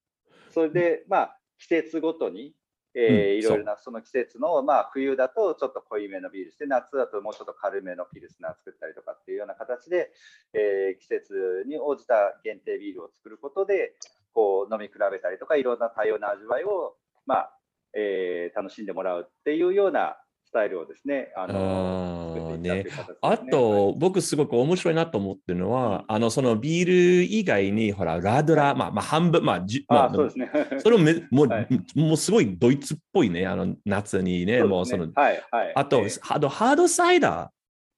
[0.51, 2.55] それで、まあ、季節ごとに、
[2.99, 10.11] えーうんいろいろなその季節の、まあ、冬だとちょっと濃いめのビールして、夏だともうちょっと軽めのピルスナー作ったりとかっていうような形で、
[10.55, 13.95] えー季節に応じた限定ビールを作ることで、
[14.33, 17.59] こう飲み比べたりとか、いろんな多様な味わいを、まあ
[17.93, 20.26] えー楽しんでもらうっていうようなス
[20.57, 22.87] タイルをですね、あのね
[23.21, 30.51] あと、僕すごく面白いなと思ってるのは、あの、そのビール以外に、ほら、ラドラ、まあ、まあ、半分、まあ、じまあそうですね。
[30.81, 35.73] それをめもう、はいもうすごいドイツっぽいね、あの、夏にね、もうその、はい、はい。
[35.75, 37.53] あと、えーハード、ハードサイダ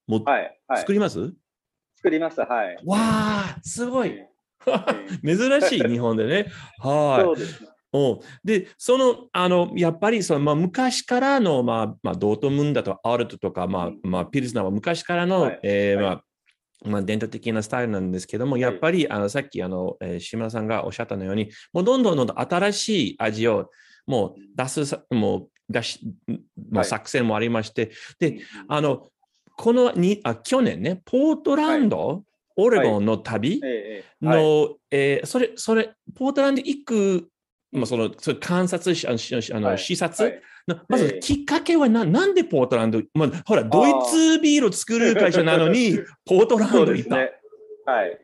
[0.09, 0.81] ーもはい、はい。
[0.81, 1.33] 作ります、
[1.97, 2.77] 作りました、はい。
[2.85, 4.09] わあ、すごい。
[4.09, 4.29] え
[5.23, 6.47] 珍しい、日本でね。
[6.81, 7.25] はい。
[7.25, 7.69] そうですね。
[7.93, 15.61] おで、その、あの、やっぱりその、まあ、昔からの、まあ、まあ、ドートムンダとアルトとか、まあうん、まあ、ピルスナーは昔からの、はい。
[15.63, 16.05] えーはい。
[16.05, 16.25] まあ、
[16.85, 23.71] まあ、伝統的なスタイルなんですけども、いやっぱり、あの、さっき、あの、えー島田さんがおっしゃったのように、もうどんどんどんどん新しい味を、
[24.07, 26.37] もう出すさ、もう出し、ま
[26.75, 26.85] あ、はい。
[26.87, 29.09] 作戦もありまして、で、あの、
[29.57, 32.23] このに、あ、去年ね、ポートランド、
[32.57, 34.27] オレゴンの旅、ええええ。
[34.27, 34.43] はい。
[34.43, 37.29] の、えーそれ、それ、ポートランド行く、
[37.73, 46.93] まあ、その、それ観察し、あの、しあのはい視察、はいのまずええきっかけはな、なんでポートランド、まあ、ほら、ドイツビールを作る会社なのに、 ポートランドた。
[46.93, 47.33] ね。
[47.87, 48.21] はい。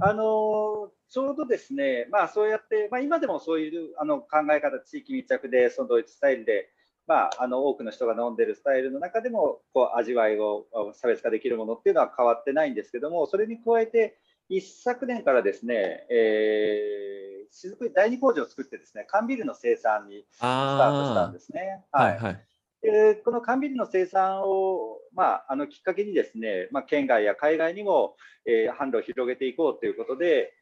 [0.00, 6.70] あのーちょうどですね、まあそうやって、まあ今でもそういうあの考え方、地域密着で、そのドイツスタイルで、
[7.06, 14.16] まああの多くの人が飲んでるスタイルの中でも、こう味わいをあ差別化できるものっていうのは変わってないんですけども、それに加えて、
[14.48, 21.84] 一昨年からですね、えー、雫第二工場を作ってですね、缶ビールの生産にスタートしたんあですね。
[21.92, 22.46] あ、はい、はい。
[22.82, 30.52] でこの缶ビールの生産を、まあ、あのきっかけにですね、まあ、県外や海外にも、えー販路を広げていこうということで、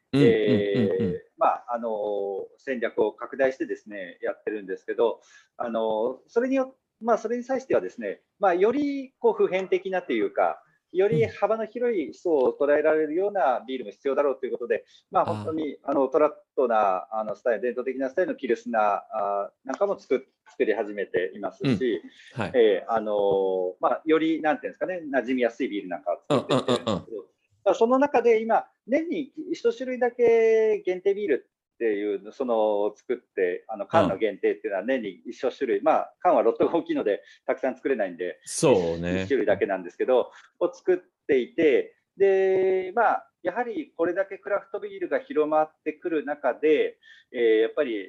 [2.57, 5.21] 戦略を拡大してですねやってるんですけど、
[5.57, 22.01] あのそれによまあ、それに際してはですね、まあ、よりこう普遍的なというか、より幅の広い層を捉えられるようなビールも必要だろうということで、まあ、本当にあのトラットなあのスタイル、伝統的なスタイルのピルスナーあなんかも作作り始めていますし、
[22.35, 22.51] はい。
[22.53, 27.25] えーあのーまあ、より、なんていうんですかね、馴染みやすいビールなんかを作っていってるんですけど、
[27.63, 31.50] まあその中で今、年に一種類だけ限定ビール
[31.81, 39.25] っていう、その作って、あの缶の限定っていうのは年に一種類、まあ、缶はロットが大きいので、たくさん作れないんで、そう1ね。
[39.27, 46.99] 種類だけなんですけど、を作っていて、で、まあ、やはりこれだけクラフトビールが広まってくる中で、
[47.31, 48.03] えーやっぱり、え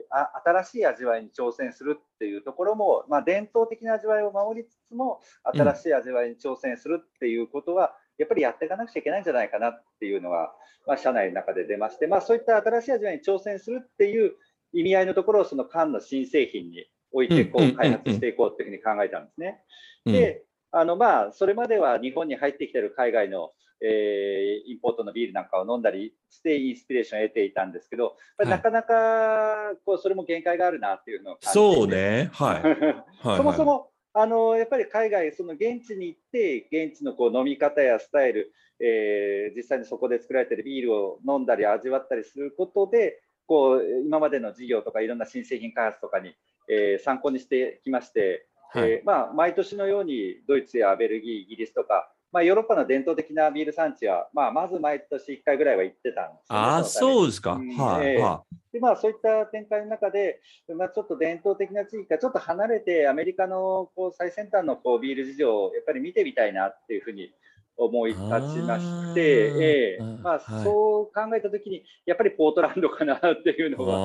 [0.00, 10.52] ーあ新しい味わいに挑戦するっていうところも、まあ、伝統的な味わいを守りつつも、新しい味わいに挑戦するっていうことは、やっぱりやっていかなくちゃいけないんじゃないかなっていうのが、
[10.86, 14.32] まあ、社内の中で出まして、まあ、そういった新しい味わいに挑戦するっていう
[14.72, 19.62] 意味合いのところを、その缶の新製品に置いてこう開発していこうっていうふうに考えたんですね。
[20.06, 23.50] うんで、あのまあ、それまでは日本に入ってきている海外の、
[23.84, 32.30] えーインポートのビールなんかを飲んだりしてインスピレーションを得ていたんですけど、はいなかなかこうそれも限界があるなっていうのをそうね。
[32.32, 32.62] はい。
[33.26, 46.34] はいそもそもあのやっぱり海外、その現地に行って、現地のこう飲み方やスタイル、えー実際にそこで作られているビールを飲んだり味わったりすることで、こう今までの事業とかいろんな新製品開発とかに、
[46.68, 48.90] えー参考にしてきまして、はい。
[48.90, 57.52] えーまあ、毎年のようにドイツやベルギー、イギリスとか、まあ、ヨーロッパの伝統的なビール産地は、まあ、まず毎年1回ぐらいは行ってたんですああ、そうですか。
[57.52, 58.06] うんはい。
[58.06, 58.18] ええ。
[58.18, 60.40] はでまあ、そういった展開の中で、
[60.74, 67.30] まあ、ちょっと伝統的な地域からちょっと離れて、アメリカのこう最先端のこうビール事情をやっぱり見てみたいなっていうふうに
[67.76, 70.04] 思い立ちまして、ええ。
[70.22, 73.98] まあ、そう考えたときに、やっぱりポートランドかなっていうのが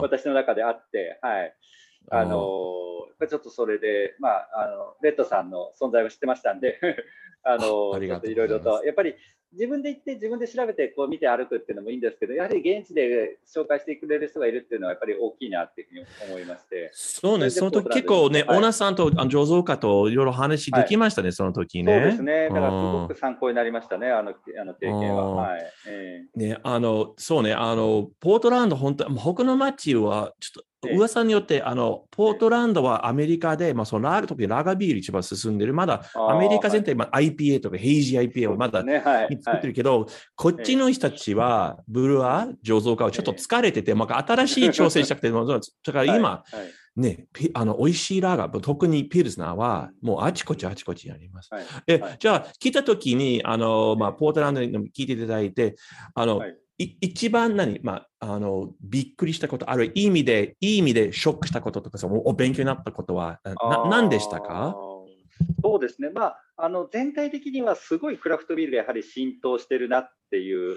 [0.00, 1.54] 私の中であって、はい。
[2.10, 6.78] あのちょっとそれで、まあ、あのレッドさんの存在を知ってましたんで
[7.42, 9.14] あのいろいろと、やっぱり
[9.54, 16.90] 自分で行って、自分で調べてこう見て歩くっていうのもいいんですけど、やはり現地で紹介してくれる人がいるっていうのは、やっぱり大きいなっていうふうに思いまして。
[16.92, 21.92] そうね、その時結構ね、はい、オーナーさんと醸造家といろいろ話できましたね、はい、その時ね。
[21.92, 25.34] そうですね、だからすごく参考になりましたね、あのあの経験は。
[25.34, 25.62] はい。
[25.86, 35.74] えー、ね、あのそうね、あのポートランド、本当、他の街はちょっと噂によって、あの、ポートランドはアメリカで、まあ、その特にラガビール一番進んでる。
[35.74, 40.06] まだアメリカ全体、まあ、IPA とかヘイジー IPA をまだ作ってるけど、
[40.36, 46.44] こっちの人たちは、ブルワー、醸造家はちょっと疲れてて、まあ、新しい挑戦したくて、 だから今、
[46.96, 51.50] ね、あの、美味しいラガー、特にピルスナーは、もうあちこちあちこちあります。
[51.88, 55.74] え、じゃあ、来た時に、あの、まあ、ポートランドに聞いていただいて、
[56.14, 56.40] あの、
[56.78, 59.86] 一番何、まあ、あの、びっくりしたこと、ある。
[59.86, 64.76] いい意味で、いい意味でショックしたこととか、そのお勉強になったことは、な何でしたか？
[65.62, 70.76] そうですね、まあ、あの全体的にはすごいクラフトビールがやはり浸透してるなっていう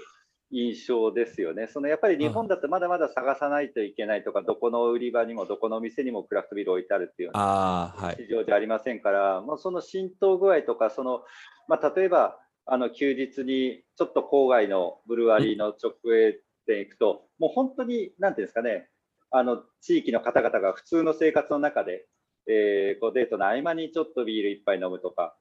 [0.50, 1.66] 印象ですよね。
[1.66, 11.22] そのやっぱり日本だとまだまだ探さないといけないとか、どこの売り場にもどこの店にもクラフトビール置いてあるっていう市場じゃありませんから、はい、まあ、その浸透具合とか、その
[11.68, 12.38] まあ、例えば
[12.70, 18.90] あの休日にちょっと郊外のブルワリーの直営店行くと、もう本当に、なんていうんですかね、
[19.30, 22.06] あの地域の方々が普通の生活の中で、
[22.46, 25.34] えー、こうデートの合間にちょっとビール一杯飲むとか、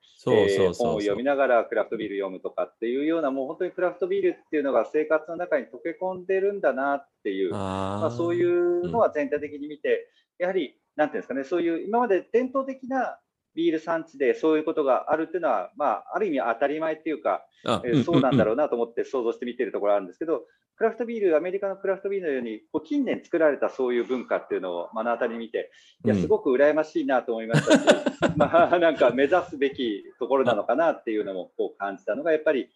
[0.73, 10.07] 本を読みながらクラフトビール読むとかっていうような、もう本当にクラフトビールっていうのが生活の中に溶け込んでるんだなっていう、あまあ、そういうのは全体的に見て、
[10.39, 13.19] うん、やはり、なんていうんですかね、そういう今まで伝統的な
[13.58, 20.43] ビール産地でそういうことがあるっていうのは、まあ、ある意味当たり前っていうか、えー、そうなんだろうなと思って想像して見てるところあるんですけど、
[20.76, 25.72] クラフトビール、アメリカのクラフトビールのように、こう近年作られたそういう文化っていうのを目の当たりに見て、
[26.05, 32.70] いや、すごく羨ましいなと思いましたし、うん、まあ、なんか目指すべきところなのかなっていうのもこう感じたのが、やっぱり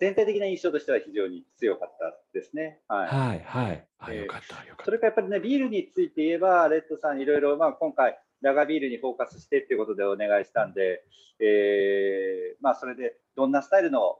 [0.00, 2.80] 全体的な印象としては非常に強かったですね。
[2.88, 3.86] はい、はい、はい。
[3.98, 4.84] あ、よかった、よかった。
[4.84, 11.02] それからやっぱりね、ビールについて言えば、レッドさんいろいろ、まあ今回、ラガビールにフォーカスしてっていうことでお願いしたんで、
[11.40, 14.18] えー、まあ、それでどんなスタイルの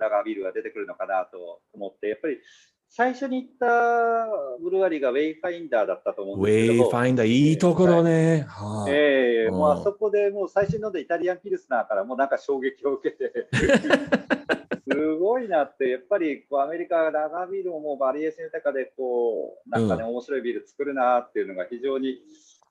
[0.00, 2.38] ラガービールが出てくるのかなと思って、やっぱり
[2.88, 3.66] 最初に行った
[4.62, 6.84] ブルワリーがウェイファインダーだったと思うんですけど。
[6.84, 8.46] ウェイファインダー、いいところね。
[8.48, 13.48] はい、ええー、もうあそこでもう最初に飲んだイタリアンピルスナーからもうなんか衝撃を受けて
[14.90, 22.18] すごいなって、やっぱりこうアメリカラガービールももうバリエーション豊かで、こう、なんかね、うん、面白いビール作るなっていうのが非常に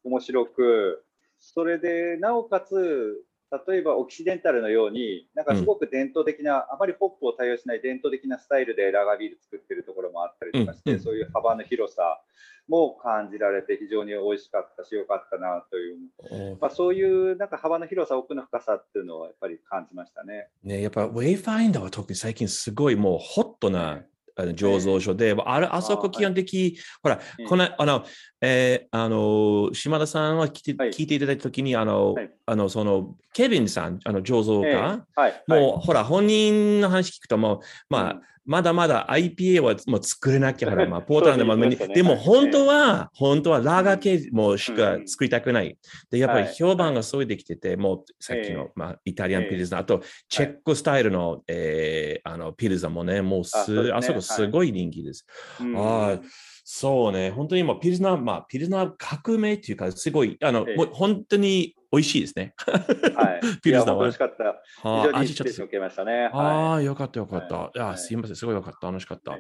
[0.04, 1.06] 面白く、
[1.40, 3.24] それで、なおかつ、
[3.68, 12.20] 例えばオキシデンタルのように、なんかすごく伝統的な、うん、あまりホップを対応しない伝統的なスタイルでラガービール作ってるところもあったりとかして、うん、そういう幅の広さ
[12.68, 20.48] も感じられて、非常に美味しかったし、よかったなという、まあ、そういうなんか幅の広さ、奥の深さっていうのをやっぱり感じましたね。
[20.64, 24.02] ねやっぱウェイファインダーは特に最近すごいもうホットな、
[24.36, 28.04] あの醸造所で、あれ、あそこ基本的、ほら、この、あの、
[28.42, 30.76] えー、あの、島田さんは聞い。
[30.76, 32.16] て,、聞いていただいたときに、あの、
[32.46, 35.06] あの、その、ケビンさん、あの、醸造家、
[35.48, 37.60] もう、ほら、本人の話聞くともう、
[37.90, 45.78] まあ、まだまだ IPA はもう作れなきゃ、まあ、ポートランドも、ね、でも本当は、本当はラーガー系もしか作りたくない。
[46.12, 55.26] で、やっぱり評判がそうできてて、もうさっきの、まあ、イタリアンピルズあと、チェックスタイルの、えー、あのピルズもね、もうすあそこすごい人気です。
[55.76, 56.20] ああ
[56.66, 62.56] そうね、本当に今、ピルズナー、まあ、ピルズナー革命っていうか、すごい、あの、もう本当に美味しいですね。
[63.16, 63.42] はい。
[63.62, 64.04] ピルスナーは。
[64.04, 64.62] 美味しかった。
[64.78, 66.32] 非常に味ちょっと受けましたね。
[66.34, 67.72] ああ、よかったよかった。
[67.76, 68.88] いや、すいません、すごいよかった。
[68.88, 69.38] 楽しかった。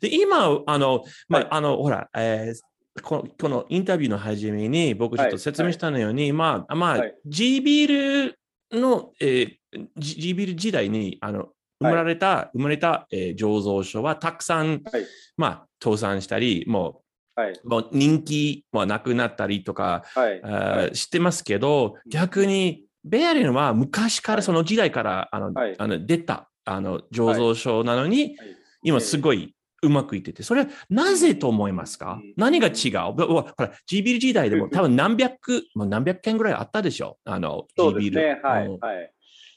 [0.00, 8.28] で、今、あの、まあ、あの、ほら、えー、このこのインタビューの初めに僕ちょっと説明したのように、まあ、まあ、G ビー
[8.70, 11.48] ルの、えー、G ビール時代に、あの、
[11.80, 15.06] 生まれた、はい、生まれた、えー、醸造所はたくさん、はい、
[15.38, 17.02] まあ、倒産したり、もう
[17.34, 28.36] はい、もう人気はなくなったりとか、はい、してますけど、逆にベアリンは昔からその時代からあの、あの出たあの醸造所なのに、
[28.82, 29.54] 今すごい
[29.84, 33.14] うまくいってて、それはなぜと思いますか、何が違う？
[33.26, 37.18] ほら、G ビル時代でも多分何百、もう何百件ぐらいあったでしょ？
[37.24, 38.20] あの、G ビル。
[38.20, 39.12] ね、はい、はい。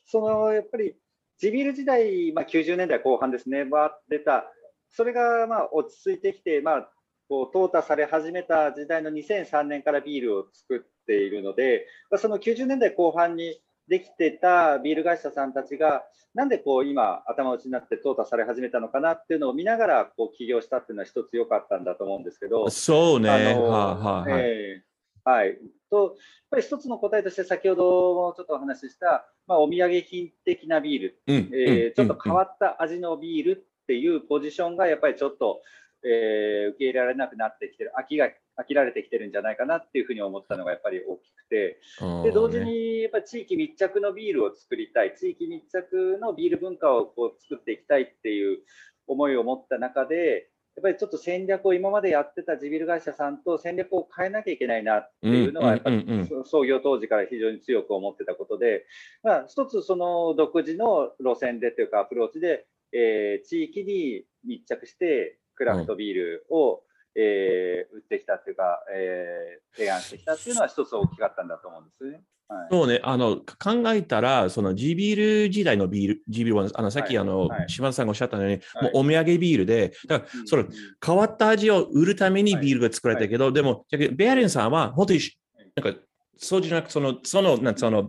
[0.06, 0.96] その、やっぱり、
[1.38, 4.46] G ビル時代、まあ90年代後半ですね、は出た、
[4.90, 6.90] それがまあ落ち着いてきて、まあ
[7.28, 16.04] こう淘汰され始めた時代の2003年からビールを作っているので、その90年代後半にできてたビール会社さんたちが、
[16.34, 23.30] なんでこう今、頭打ちになって淘汰され始めたのかなっていうのを見ながらこう起業したっていうのは一つ良かったんだと思うんですけど、そうね。
[23.30, 24.42] はいはいはい。
[24.42, 24.86] えー
[25.28, 25.58] はい。
[25.90, 26.16] と、やっ
[26.52, 35.62] ぱり一つの答えとして、先ほどもちょっとお話しした、まあ、お土産品的なビール、うんえーちょっと変っわった味のビールっていうポジションが、やっぱりちょっと、
[36.06, 38.28] えー受け入れられなくなってきてる、飽きが
[38.58, 48.60] 飽きられてきてるんじゃないかなっていうふうに思ったのがやっぱり大きくて、たで同時にやっぱり地域密着のビールを作りたい、地域密着のビール文化をこう作っていきたいっていう
[49.08, 56.06] 思いを持った中で、やっぱりちょっと戦略を今までやってた地ビール会社さんと戦略を変えなきゃいけないなっていうのは、やっぱり
[56.46, 58.86] 創業当時から非常に強く思ってたことで、
[59.24, 66.84] まあ、一つその独自の路線でというかアプローチで、えー地域に密着してクラフトビールを、
[67.16, 72.22] えー売ってきたっていうか、えー提案してきたっていうのは一つ大きかったんだと思うんですね。
[72.48, 72.68] はい。
[72.70, 77.18] そうね、あの、考えたら、その G ビール時代のビール、G ビールは、あの、さっき、はい。
[77.18, 77.70] あの、はい。
[77.70, 78.84] 島田さんがおっしゃったように、はい。
[78.84, 80.70] もうお土産ビールで、だから、そのうん
[81.06, 85.38] 変わった味を売るためにビールが作られたけど、でも、ベアレンさんは、本当にし、
[85.76, 86.00] なんか、
[86.38, 88.08] そうじゃなく、その、その、なんその、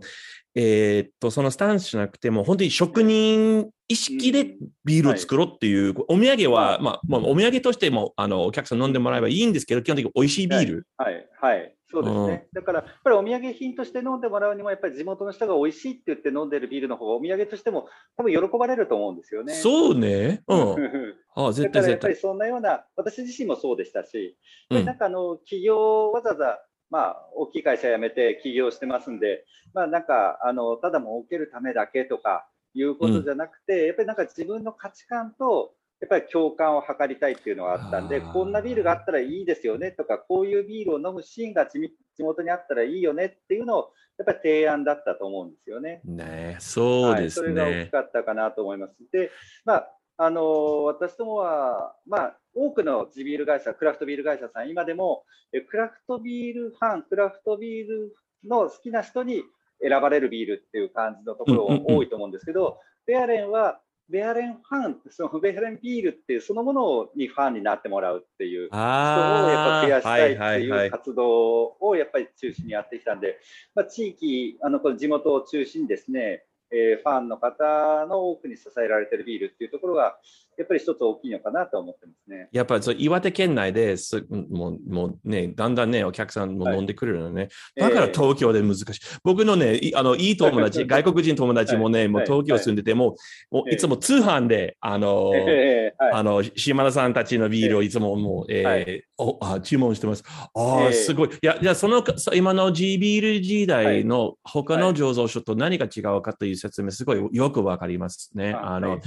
[0.59, 10.87] えーっと、そのスタンスじゃなくても、本当に職人意識でビールを作ろうっていう、お土産は、はいまあ、まあ、お土産としても、あの、お客さん飲んでもらえばいいんですけど、基本的に美味しいビール。
[10.97, 12.47] はい、はい、そうですね。
[12.53, 17.87] だから、やっぱりお土産品として飲んでもらうにも、やっぱり地元の人が美味しいって言って飲んでるビールの方が、お土産としても、
[18.17, 19.53] 多分喜ばれると思うんですよね。
[19.53, 20.41] そうね。
[20.47, 20.75] うん。
[21.37, 22.15] あだ絶対絶対やっぱり。
[22.15, 24.35] そんなような、私自身もそうでしたし、
[24.71, 41.79] うんなんかあの企業、わざわざ、まあ、大きい会社辞めて起業してますんで、まあ、なんかあのただ儲けるためだけとかいうことじゃなくて、やっぱりなんか自分の価値観と、やっぱり共感を図りたいっていうのがあったんで、こんなビールがあったらいいですよねとか、こういうビールを飲むシーンが地
[42.15, 46.01] 地元にあったらいいよねっていうのを、やっぱり提案だったと思うんですよね。
[46.05, 47.91] ねそうですはい、それが大ねき。
[47.91, 48.93] かったかなと思います。
[49.11, 49.31] で、
[49.65, 59.43] まあ、あの私どもは、まあ、多くの地ビール会社、クラフトビール会社さん、今でも、えクラフトビールファン、クラフトビールの好きな人に
[59.79, 73.37] 選ばれるビールっていう感じのところ多いと思うんですけど、 ベアレンは、ベアレンファン、そのベアレンビールっていうそのものにファンになってもらうっていう人をやっぱ増やしたいっていう活動をやっぱり中心にやってきたんで、
[73.75, 80.19] まあ、地域、あのこの地元を中心にですね、えーファンの方の多くに支えられてるビールっていうところが、
[80.57, 82.49] やっぱり一つ大きいのかなと思ってますね。
[82.51, 87.49] やっぱりそう岩手県内ですもうもうね、だんだんね、お客さんも飲んでくれるのね。
[87.75, 88.85] だからえー東京で難しい。
[89.23, 92.07] 僕のね、いあのいい友達、外国人友達もね、はい。
[92.07, 93.15] もう東京住んでて、も
[93.51, 96.13] うもうえーいつも通販で、あの、えーはい。
[96.13, 99.03] あの、島田さんたちのビールをいつももう、えーはい。
[99.19, 100.23] おあ注文してます。
[100.27, 100.93] ああ、えー。
[100.93, 101.29] すごい。
[101.29, 108.53] いや、じゃあその、そ今の G ビール時代の他の醸造所と何が違うかという説明、すごいよくわかりますね。
[108.53, 108.99] あの、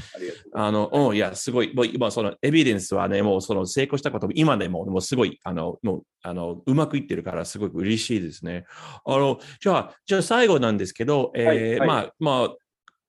[0.55, 8.65] あの、うん、いや、すごい、もう今、そのエビデンスはね、もうその成功したことも今でも、もうすごい、あの、もう、あの、うまくいってるから、すごく嬉しいですね。
[9.05, 11.89] あの、じゃあ、じゃあ最後なんですけど、えーはいはい。
[11.89, 12.57] まあ、まあ、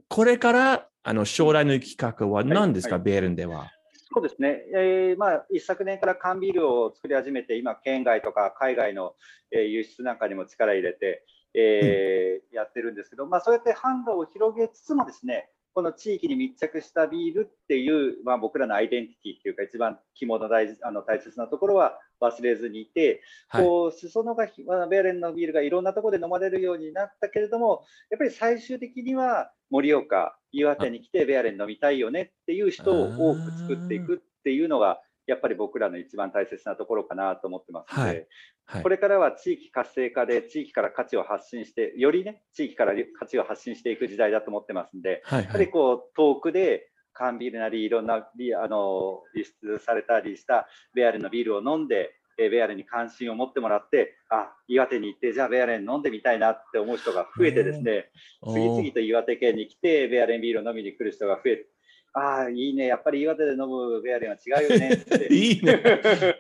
[0.08, 3.04] これから、あの、将来の企画は何ですか、はい。
[3.04, 3.70] ベールンでは。
[4.14, 9.16] そうですね、えーまあ、一昨年から缶ビールを作り始めて、今、県外とか海外の、
[9.52, 23.63] えー輸出なんかにも力入れて、えーやってるんですけど、まあ、そうやって販路を広げつつもですね、この地域に密着したビールっていう、まあ、僕らのアイデンティティっていうか、一番肝の大事あの大切なところは忘れずにいて、はい。
[23.63, 24.47] こう裾野が
[24.88, 34.99] ベーレンのビールがいろんなところで飲まれるようになったけれども、やっぱり最終的には盛岡、岩手に来てベアレン飲みたいよねっていう人を多く作っていくっていうのが、
[35.32, 38.28] やっぱり僕らの一番大切なところかなと思ってますので、はい
[38.66, 38.90] はいこ。
[38.90, 45.44] れからは地域活性化で地域から価値を発信して、よりね、地域から価値を発信していく時代だと思ってますんで、はい。
[45.44, 45.72] やっぱりはい。
[45.72, 58.10] こう遠くで缶ビールなりいろんなビあの輸出されたりしたベアレンのビールを飲んで、えーベアレンに関心を持ってもらってあ岩手に行ってじゃあベアレン飲んでみたいなって思う人が増えてですね
[58.46, 61.68] 次々と岩手県に来てベアレンビールを飲みに来る人が増えて
[62.14, 62.88] ああいいね。
[62.88, 65.28] やっぱり岩手で飲むベアレンは違うよねって。
[65.34, 65.82] いいね。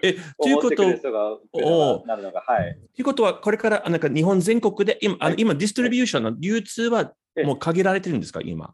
[0.01, 0.99] え、ということ、はい。
[0.99, 5.35] ということは、これから、あなんか日本全国で、今、あのはい。
[5.39, 7.45] 今、ディストリビューションの流通はええ。
[7.45, 8.73] もう限られてるんですか、今？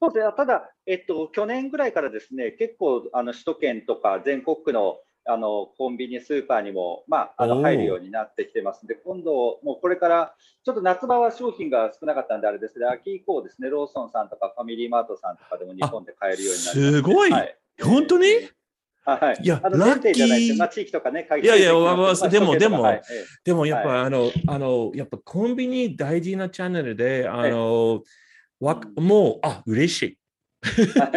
[0.00, 17.30] そうですね、ただ、えっと、去年ぐらいからですね、結構、あの首都圏とか全国区のあのコンビニ、スーパーにも、まあ、あの入るようになってきてますんで、今度、もうこれから、ちょっと夏場は商品が少なかったんであれですけど、秋以降ですね、ローソンさんとかファミリーマートさんとかでも日本で買えるようになりますすごい。
[17.30, 17.56] はい。
[17.82, 18.26] 本当に？
[19.06, 19.42] はい。
[19.42, 19.46] い。
[19.46, 20.02] やあのラッキー。
[20.02, 20.56] 限定じゃないですよ。
[20.56, 22.96] まあ、地域とかね、限いやいやまあまあでもでもはい。
[22.96, 28.02] ええでもやっぱ、あの、あの、やっぱコンビニ大事なチャンネルで、あの、
[28.60, 30.18] わもう、あ、嬉しい。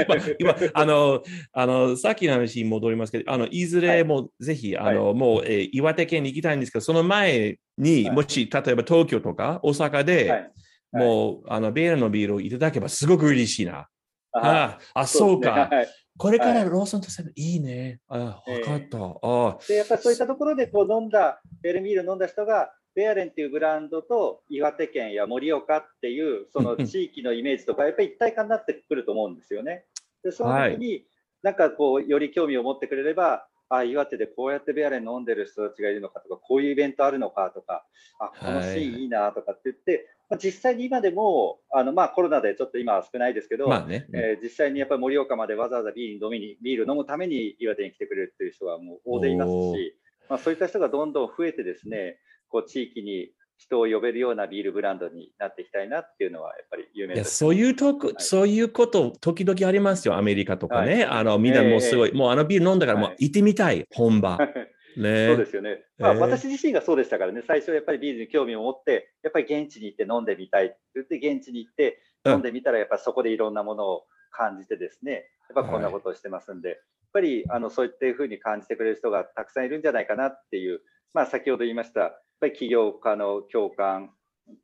[0.08, 1.24] まあ今、あの、
[1.54, 8.12] あの、さっきの話に戻りますけど、あの、いずれもぜひ、あの、もう、えー岩手県に行きたいんですけど、その前に、はい。
[8.12, 10.52] もし、例えば東京とか大阪で、はい。
[10.91, 13.88] もう、あの、ベールのビールをいただけばすごく嬉しいな。
[14.34, 15.70] あああ、そうか。
[16.18, 16.70] これからはい。
[16.70, 18.00] ローソンとセブン、いいね。
[18.08, 18.98] あ、わかった。
[18.98, 29.86] あで、やっぱりそういったところでこう飲んだ、ベルミール飲んだ人が、ベアレンっていうブランドと岩手県や盛岡っていうその地域のイメージとか、やっぱり一体化になってくると思うんですよね。
[30.24, 31.06] で、その時に、
[31.43, 37.86] なんかこう、より興味を持ってくれれば、あ、岩手でこうやってベアレン飲んでる人たちがいるのかとか、こういうイベントあるのかとか、
[38.20, 44.08] あ、このシーンいいなとかって言って、まあ、実際に今でも、あの、まあコロナでちょっと今は少ないですけど、まあね。
[44.12, 49.95] えー実際にやっぱり盛岡までわざわざビール飲みにビール飲むために岩手に来てくれるっていう人はもう大勢いますし、
[50.30, 52.18] まあ、そういった人がどんどん増えてですね、
[52.50, 57.38] こう地域に人を呼べるようなビールブランドになっていきたいなっていうのはやっぱり有名です。
[57.38, 61.06] そういうとこ、はいそういうこと、時々ありますよ、アメリカとかね。
[61.06, 64.38] あのみんなもうすごい、もうあのビール飲んだから、もうはい行ってみたい、本場。
[64.98, 65.28] ね。
[65.28, 65.84] そうですよね。
[65.98, 76.78] まあ、えー私自身がそうでしたからね、最初やっぱりビールに興味を持って、やっぱり現地に行って飲んでみたいって言って、現地に行ってうん飲んでみたら、やっぱりそこでいろんなものを感じてですね、やっぱこんなことをしてますんで、やっ
[77.14, 80.82] ぱりあのそういったふうに感じてくれる人がたくさんいるんじゃないかなっていう、
[81.14, 84.11] まあ、先ほど言いました、ぱり起業家の共感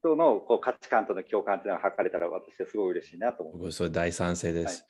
[0.02, 3.64] とのこう価値観との共感というのが図れたら、私はすごい嬉しいなと思います。
[3.64, 4.86] 僕、それ大賛成です。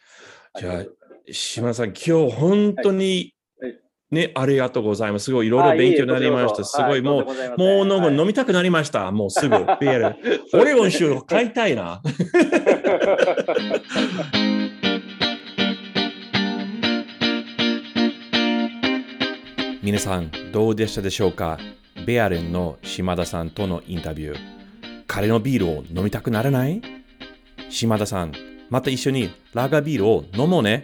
[0.57, 0.83] じゃあ
[1.31, 3.79] 島田さん、今日本当に、はい
[4.11, 5.25] ね、ありがとうございます。
[5.25, 6.63] すごいいろいろ勉強になりました。
[6.63, 7.25] すごい、もう、
[7.57, 9.11] もう飲む飲みたくなりました。
[9.11, 10.15] もうすぐ、ビール。
[10.59, 12.01] オレゴン州買いたいな。
[19.81, 21.57] 皆さん、どうでしたでしょうか？
[22.05, 24.37] ベアレンの島田さんとのインタビュー。
[25.07, 26.81] 彼のビールを飲みたくならない？
[27.69, 28.33] 島田さん、
[28.69, 30.83] また一緒にラガービールを飲もうね。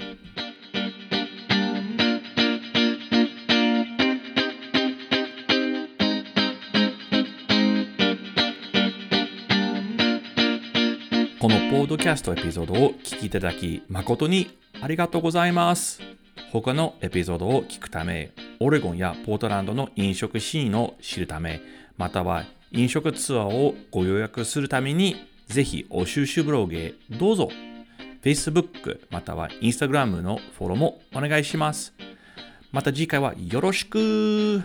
[11.39, 16.01] このポードキャストエピソードを聞きいただき誠にありがとうございます。
[16.51, 18.31] 他のエピソードを聞くため、
[18.61, 21.61] オレゴンやポートランドの飲食シーンを知るため、
[21.97, 25.15] または飲食ツアーをご予約するために、
[25.47, 27.49] ぜひお収集ブログへどうぞ。
[28.21, 31.93] Facebook または Instagram のフォローもお願いします。
[32.73, 34.61] また次回はよろしく